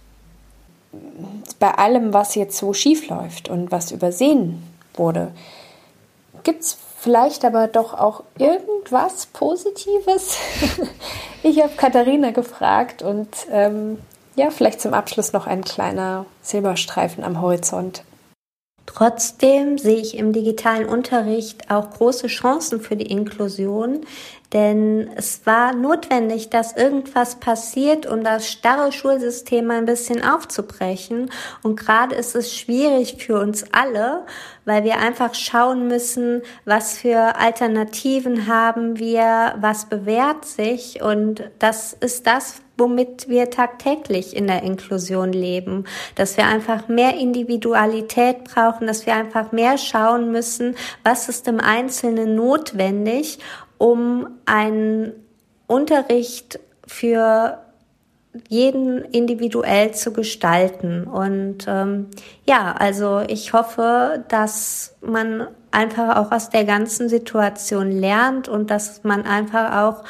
Bei 1.59 1.72
allem, 1.74 2.12
was 2.12 2.35
jetzt 2.35 2.57
so 2.57 2.72
schief 2.72 3.09
läuft 3.09 3.48
und 3.48 3.70
was 3.70 3.92
übersehen 3.92 4.62
wurde, 4.94 5.33
gibt 6.42 6.62
es 6.62 6.76
vielleicht 7.00 7.44
aber 7.44 7.68
doch 7.68 7.94
auch 7.94 8.22
irgendwas 8.38 9.26
Positives. 9.26 10.38
ich 11.42 11.62
habe 11.62 11.74
Katharina 11.76 12.30
gefragt 12.30 13.02
und 13.02 13.28
ähm, 13.50 13.98
ja, 14.37 14.50
vielleicht 14.50 14.80
zum 14.80 14.94
Abschluss 14.94 15.33
noch 15.33 15.46
ein 15.46 15.62
kleiner 15.62 16.26
Silberstreifen 16.42 17.22
am 17.22 17.40
Horizont. 17.40 18.02
Trotzdem 18.87 19.79
sehe 19.79 19.97
ich 19.97 20.16
im 20.16 20.33
digitalen 20.33 20.87
Unterricht 20.87 21.70
auch 21.70 21.90
große 21.90 22.27
Chancen 22.27 22.81
für 22.81 22.97
die 22.97 23.11
Inklusion, 23.11 24.03
denn 24.53 25.11
es 25.16 25.44
war 25.47 25.75
notwendig, 25.75 26.49
dass 26.49 26.77
irgendwas 26.77 27.40
passiert, 27.40 28.07
um 28.07 28.23
das 28.23 28.49
starre 28.49 28.92
Schulsystem 28.92 29.68
ein 29.73 29.85
bisschen 29.85 30.23
aufzubrechen. 30.23 31.29
Und 31.64 31.81
gerade 31.81 32.14
ist 32.14 32.37
es 32.37 32.57
schwierig 32.57 33.16
für 33.18 33.40
uns 33.40 33.64
alle, 33.73 34.25
weil 34.64 34.85
wir 34.85 34.99
einfach 34.99 35.35
schauen 35.35 35.88
müssen, 35.88 36.42
was 36.64 36.99
für 36.99 37.35
Alternativen 37.37 38.47
haben 38.47 38.99
wir, 39.01 39.57
was 39.59 39.87
bewährt 39.87 40.44
sich. 40.44 41.03
Und 41.03 41.51
das 41.59 41.92
ist 41.92 42.29
das, 42.29 42.62
womit 42.76 43.28
wir 43.28 43.50
tagtäglich 43.50 44.37
in 44.37 44.46
der 44.46 44.62
Inklusion 44.62 45.32
leben, 45.32 45.84
dass 46.14 46.37
wir 46.37 46.46
einfach 46.46 46.88
mehr 46.88 47.16
Individualität 47.16 48.44
brauchen, 48.44 48.87
dass 48.87 49.06
wir 49.06 49.14
einfach 49.14 49.52
mehr 49.52 49.78
schauen 49.78 50.32
müssen, 50.32 50.76
was 51.02 51.28
ist 51.28 51.46
im 51.48 51.60
Einzelnen 51.60 52.34
notwendig, 52.34 53.38
um 53.78 54.26
einen 54.46 55.12
Unterricht 55.66 56.58
für 56.87 57.58
jeden 58.48 59.04
individuell 59.04 59.92
zu 59.92 60.12
gestalten. 60.12 61.04
Und 61.04 61.66
ähm, 61.68 62.08
ja, 62.46 62.74
also 62.78 63.20
ich 63.20 63.52
hoffe, 63.52 64.24
dass 64.28 64.96
man 65.00 65.46
einfach 65.70 66.16
auch 66.16 66.32
aus 66.32 66.50
der 66.50 66.64
ganzen 66.64 67.08
Situation 67.08 67.90
lernt 67.90 68.48
und 68.48 68.70
dass 68.70 69.04
man 69.04 69.24
einfach 69.24 69.82
auch 69.82 70.04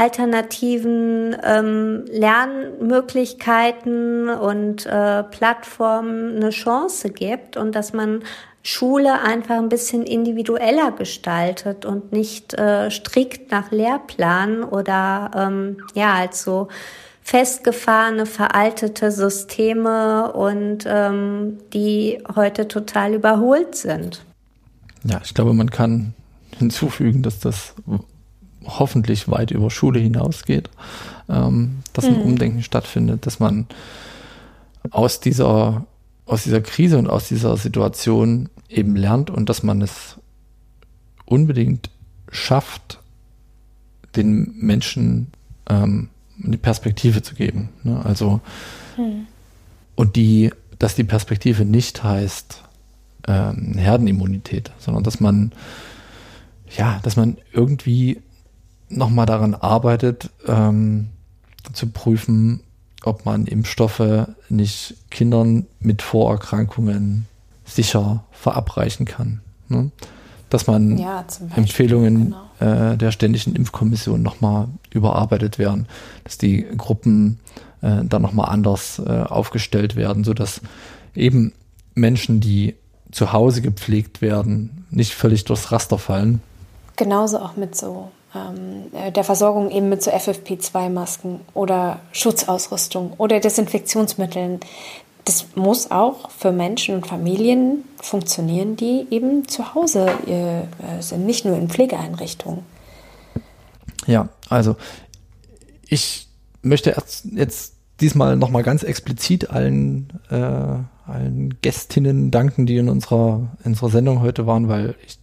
alternativen 0.00 1.36
ähm, 1.44 2.06
Lernmöglichkeiten 2.10 4.30
und 4.30 4.86
äh, 4.86 5.22
Plattformen 5.24 6.36
eine 6.36 6.48
Chance 6.48 7.10
gibt 7.10 7.58
und 7.58 7.74
dass 7.74 7.92
man 7.92 8.22
Schule 8.62 9.20
einfach 9.20 9.56
ein 9.56 9.68
bisschen 9.68 10.04
individueller 10.04 10.92
gestaltet 10.92 11.84
und 11.84 12.12
nicht 12.12 12.54
äh, 12.54 12.90
strikt 12.90 13.50
nach 13.50 13.72
Lehrplan 13.72 14.64
oder 14.64 15.32
ähm, 15.36 15.82
ja, 15.94 16.14
also 16.14 16.68
festgefahrene, 17.20 18.24
veraltete 18.24 19.10
Systeme 19.10 20.32
und 20.32 20.84
ähm, 20.86 21.58
die 21.74 22.22
heute 22.34 22.68
total 22.68 23.12
überholt 23.12 23.74
sind. 23.74 24.24
Ja, 25.04 25.20
ich 25.22 25.34
glaube, 25.34 25.52
man 25.52 25.68
kann 25.68 26.14
hinzufügen, 26.58 27.22
dass 27.22 27.38
das 27.38 27.74
hoffentlich 28.64 29.28
weit 29.28 29.50
über 29.50 29.70
Schule 29.70 30.00
hinausgeht, 30.00 30.70
ähm, 31.28 31.78
dass 31.92 32.04
ein 32.04 32.18
mhm. 32.18 32.22
Umdenken 32.22 32.62
stattfindet, 32.62 33.26
dass 33.26 33.40
man 33.40 33.66
aus 34.90 35.20
dieser, 35.20 35.86
aus 36.26 36.44
dieser 36.44 36.60
Krise 36.60 36.98
und 36.98 37.08
aus 37.08 37.28
dieser 37.28 37.56
Situation 37.56 38.48
eben 38.68 38.96
lernt 38.96 39.30
und 39.30 39.48
dass 39.48 39.62
man 39.62 39.82
es 39.82 40.16
unbedingt 41.24 41.90
schafft, 42.30 43.00
den 44.16 44.54
Menschen 44.58 45.28
ähm, 45.68 46.08
eine 46.42 46.58
Perspektive 46.58 47.22
zu 47.22 47.34
geben. 47.34 47.70
Ne? 47.82 48.00
Also 48.04 48.40
mhm. 48.96 49.26
und 49.94 50.16
die, 50.16 50.50
dass 50.78 50.94
die 50.94 51.04
Perspektive 51.04 51.64
nicht 51.64 52.02
heißt 52.02 52.62
ähm, 53.28 53.74
Herdenimmunität, 53.76 54.70
sondern 54.78 55.04
dass 55.04 55.20
man 55.20 55.52
ja, 56.76 57.00
dass 57.02 57.16
man 57.16 57.36
irgendwie 57.52 58.20
nochmal 58.90 59.26
daran 59.26 59.54
arbeitet, 59.54 60.30
ähm, 60.46 61.08
zu 61.72 61.88
prüfen, 61.88 62.60
ob 63.04 63.24
man 63.24 63.46
Impfstoffe 63.46 64.26
nicht 64.48 64.96
Kindern 65.10 65.66
mit 65.78 66.02
Vorerkrankungen 66.02 67.26
sicher 67.64 68.24
verabreichen 68.32 69.06
kann. 69.06 69.40
Ne? 69.68 69.90
Dass 70.50 70.66
man 70.66 70.98
ja, 70.98 71.24
Empfehlungen 71.54 72.34
genau. 72.58 72.92
äh, 72.92 72.96
der 72.96 73.12
Ständigen 73.12 73.54
Impfkommission 73.54 74.20
nochmal 74.20 74.68
überarbeitet 74.90 75.58
werden, 75.58 75.86
dass 76.24 76.38
die 76.38 76.66
Gruppen 76.76 77.38
äh, 77.82 78.04
dann 78.04 78.22
nochmal 78.22 78.50
anders 78.50 78.98
äh, 78.98 79.22
aufgestellt 79.22 79.94
werden, 79.96 80.24
sodass 80.24 80.60
eben 81.14 81.52
Menschen, 81.94 82.40
die 82.40 82.74
zu 83.12 83.32
Hause 83.32 83.62
gepflegt 83.62 84.20
werden, 84.22 84.86
nicht 84.90 85.14
völlig 85.14 85.44
durchs 85.44 85.70
Raster 85.72 85.98
fallen. 85.98 86.42
Genauso 86.96 87.38
auch 87.38 87.56
mit 87.56 87.76
so 87.76 88.10
der 88.32 89.24
Versorgung 89.24 89.70
eben 89.70 89.88
mit 89.88 90.02
so 90.02 90.10
FFP2-Masken 90.10 91.40
oder 91.52 92.00
Schutzausrüstung 92.12 93.12
oder 93.18 93.40
Desinfektionsmitteln. 93.40 94.60
Das 95.24 95.46
muss 95.54 95.90
auch 95.90 96.30
für 96.30 96.52
Menschen 96.52 96.94
und 96.94 97.06
Familien 97.06 97.84
funktionieren, 98.00 98.76
die 98.76 99.06
eben 99.10 99.48
zu 99.48 99.74
Hause 99.74 100.08
äh, 100.26 101.02
sind, 101.02 101.26
nicht 101.26 101.44
nur 101.44 101.56
in 101.56 101.68
Pflegeeinrichtungen. 101.68 102.64
Ja, 104.06 104.28
also 104.48 104.76
ich 105.88 106.28
möchte 106.62 106.96
jetzt 107.34 107.74
diesmal 108.00 108.36
nochmal 108.36 108.62
ganz 108.62 108.82
explizit 108.82 109.50
allen, 109.50 110.20
äh, 110.30 110.36
allen 111.10 111.58
Gästinnen 111.62 112.30
danken, 112.30 112.66
die 112.66 112.76
in 112.76 112.88
unserer, 112.88 113.48
in 113.64 113.72
unserer 113.72 113.90
Sendung 113.90 114.20
heute 114.20 114.46
waren, 114.46 114.68
weil 114.68 114.94
ich, 115.06 115.18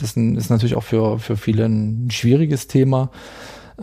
das 0.00 0.16
ist 0.16 0.50
natürlich 0.50 0.74
auch 0.74 0.82
für, 0.82 1.18
für 1.18 1.36
viele 1.36 1.64
ein 1.66 2.10
schwieriges 2.10 2.66
Thema, 2.66 3.10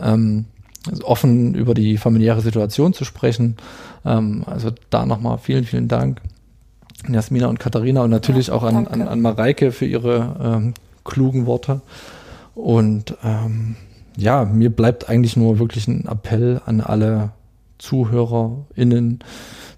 ähm, 0.00 0.46
also 0.88 1.04
offen 1.04 1.54
über 1.54 1.74
die 1.74 1.96
familiäre 1.96 2.40
Situation 2.40 2.92
zu 2.92 3.04
sprechen. 3.04 3.56
Ähm, 4.04 4.44
also 4.46 4.70
da 4.90 5.06
nochmal 5.06 5.38
vielen, 5.38 5.64
vielen 5.64 5.88
Dank. 5.88 6.20
Jasmina 7.08 7.46
und 7.46 7.60
Katharina 7.60 8.02
und 8.02 8.10
natürlich 8.10 8.48
ja, 8.48 8.54
auch 8.54 8.64
an, 8.64 8.86
an, 8.88 9.02
an 9.02 9.20
Mareike 9.20 9.70
für 9.70 9.86
ihre 9.86 10.36
ähm, 10.42 10.74
klugen 11.04 11.46
Worte. 11.46 11.80
Und 12.54 13.16
ähm, 13.22 13.76
ja, 14.16 14.44
mir 14.44 14.70
bleibt 14.70 15.08
eigentlich 15.08 15.36
nur 15.36 15.60
wirklich 15.60 15.86
ein 15.86 16.06
Appell 16.06 16.60
an 16.66 16.80
alle 16.80 17.30
ZuhörerInnen 17.78 19.20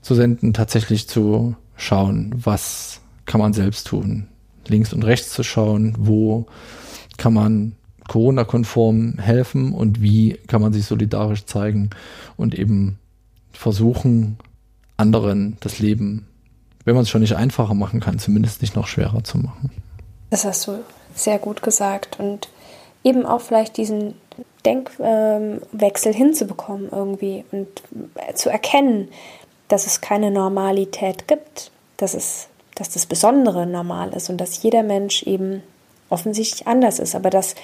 zu 0.01 0.15
senden, 0.15 0.55
tatsächlich 0.55 1.09
zu 1.09 1.57
schauen, 1.77 2.35
was 2.35 3.03
kann 3.27 3.41
man 3.41 3.53
selbst 3.53 3.87
tun. 3.87 4.29
Links 4.71 4.93
und 4.93 5.05
rechts 5.05 5.33
zu 5.33 5.43
schauen, 5.43 5.95
wo 5.99 6.47
kann 7.19 7.35
man 7.35 7.77
Corona-konform 8.09 9.19
helfen 9.19 9.73
und 9.73 10.01
wie 10.01 10.39
kann 10.47 10.63
man 10.63 10.73
sich 10.73 10.87
solidarisch 10.87 11.45
zeigen 11.45 11.91
und 12.37 12.59
eben 12.59 12.99
versuchen, 13.53 14.39
anderen 14.97 15.57
das 15.61 15.79
Leben, 15.79 16.27
wenn 16.85 16.95
man 16.95 17.03
es 17.03 17.11
schon 17.11 17.21
nicht 17.21 17.37
einfacher 17.37 17.75
machen 17.75 18.01
kann, 18.01 18.19
zumindest 18.19 18.63
nicht 18.63 18.75
noch 18.75 18.87
schwerer 18.87 19.23
zu 19.23 19.39
machen. 19.39 19.71
Das 20.31 20.45
hast 20.45 20.67
du 20.67 20.79
sehr 21.15 21.39
gut 21.39 21.63
gesagt 21.63 22.19
und 22.19 22.49
eben 23.05 23.27
auch 23.27 23.41
vielleicht 23.41 23.77
diesen 23.77 24.15
Denkwechsel 24.65 26.13
hinzubekommen 26.15 26.89
irgendwie 26.91 27.45
und 27.51 27.69
zu 28.35 28.51
erkennen, 28.51 29.09
dass 29.69 29.87
es 29.87 30.01
keine 30.01 30.31
Normalität 30.31 31.29
gibt, 31.29 31.71
dass 31.97 32.15
es, 32.15 32.49
dass 32.75 32.91
das 32.91 33.07
Besondere 33.07 33.67
normal 33.67 34.11
ist 34.15 34.31
und 34.31 34.39
dass 34.39 34.63
jeder 34.63 34.83
Mensch 34.83 35.23
eben 35.25 35.63
offensichtlich 36.09 36.67
anders 36.67 36.99
ist, 36.99 37.15
aber 37.15 37.31
dass 37.31 37.55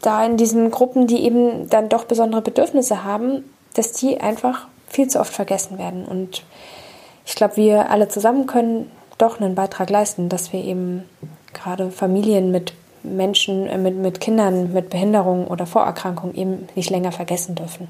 da 0.00 0.24
in 0.24 0.36
diesen 0.36 0.70
Gruppen, 0.70 1.06
die 1.06 1.22
eben 1.24 1.68
dann 1.68 1.88
doch 1.88 2.04
besondere 2.04 2.42
Bedürfnisse 2.42 3.04
haben, 3.04 3.44
dass 3.74 3.92
die 3.92 4.20
einfach 4.20 4.66
viel 4.88 5.08
zu 5.08 5.20
oft 5.20 5.32
vergessen 5.32 5.78
werden. 5.78 6.04
Und 6.04 6.42
ich 7.26 7.34
glaube, 7.34 7.56
wir 7.56 7.90
alle 7.90 8.08
zusammen 8.08 8.46
können 8.46 8.90
doch 9.18 9.40
einen 9.40 9.54
Beitrag 9.54 9.90
leisten, 9.90 10.28
dass 10.28 10.52
wir 10.52 10.64
eben 10.64 11.04
gerade 11.52 11.90
Familien 11.90 12.50
mit 12.50 12.72
Menschen, 13.02 13.66
äh, 13.66 13.78
mit, 13.78 13.96
mit 13.96 14.20
Kindern 14.20 14.72
mit 14.72 14.90
Behinderung 14.90 15.46
oder 15.46 15.66
Vorerkrankung 15.66 16.34
eben 16.34 16.68
nicht 16.74 16.90
länger 16.90 17.12
vergessen 17.12 17.54
dürfen. 17.54 17.88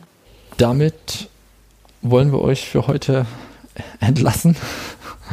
Damit 0.59 1.29
wollen 2.03 2.33
wir 2.33 2.42
euch 2.42 2.68
für 2.68 2.87
heute 2.87 3.27
entlassen. 4.01 4.57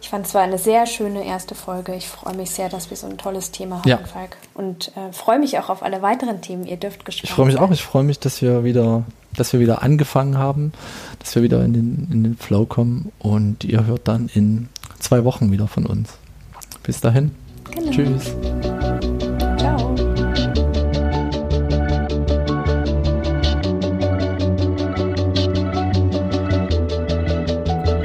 Ich 0.02 0.10
fand 0.10 0.26
es 0.26 0.34
war 0.34 0.42
eine 0.42 0.58
sehr 0.58 0.86
schöne 0.86 1.26
erste 1.26 1.56
Folge. 1.56 1.94
Ich 1.96 2.08
freue 2.08 2.36
mich 2.36 2.52
sehr, 2.52 2.70
dass 2.70 2.90
wir 2.90 2.98
so 2.98 3.08
ein 3.08 3.18
tolles 3.18 3.52
Thema 3.52 3.80
haben, 3.80 3.90
ja. 3.90 3.98
Falk. 3.98 4.38
Und 4.54 4.92
äh, 4.96 5.12
freue 5.12 5.40
mich 5.40 5.58
auch 5.60 5.70
auf 5.70 5.84
alle 5.84 6.02
weiteren 6.02 6.42
Themen. 6.42 6.66
Ihr 6.66 6.78
dürft 6.78 7.06
gespannt 7.06 7.30
Ich 7.30 7.36
freue 7.36 7.46
mich 7.46 7.60
auch. 7.60 7.72
Ich 7.72 7.84
freue 7.84 8.04
mich, 8.04 8.20
dass 8.20 8.42
wir 8.42 8.64
wieder, 8.64 9.04
dass 9.36 9.54
wir 9.54 9.60
wieder 9.60 9.84
angefangen 9.84 10.38
haben, 10.38 10.74
dass 11.20 11.36
wir 11.36 11.44
wieder 11.44 11.64
in 11.64 11.74
den, 11.74 12.08
in 12.12 12.24
den 12.24 12.38
Flow 12.38 12.66
kommen. 12.66 13.12
Und 13.20 13.64
ihr 13.64 13.86
hört 13.86 14.08
dann 14.08 14.30
in 14.34 14.70
zwei 15.00 15.24
Wochen 15.26 15.52
wieder 15.52 15.68
von 15.68 15.86
uns. 15.86 16.10
Bis 16.84 17.02
dahin. 17.02 17.32
Genau. 17.72 17.92
Tschüss. 17.92 18.36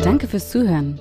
Danke 0.03 0.29
fürs 0.29 0.51
Zuhören. 0.51 1.01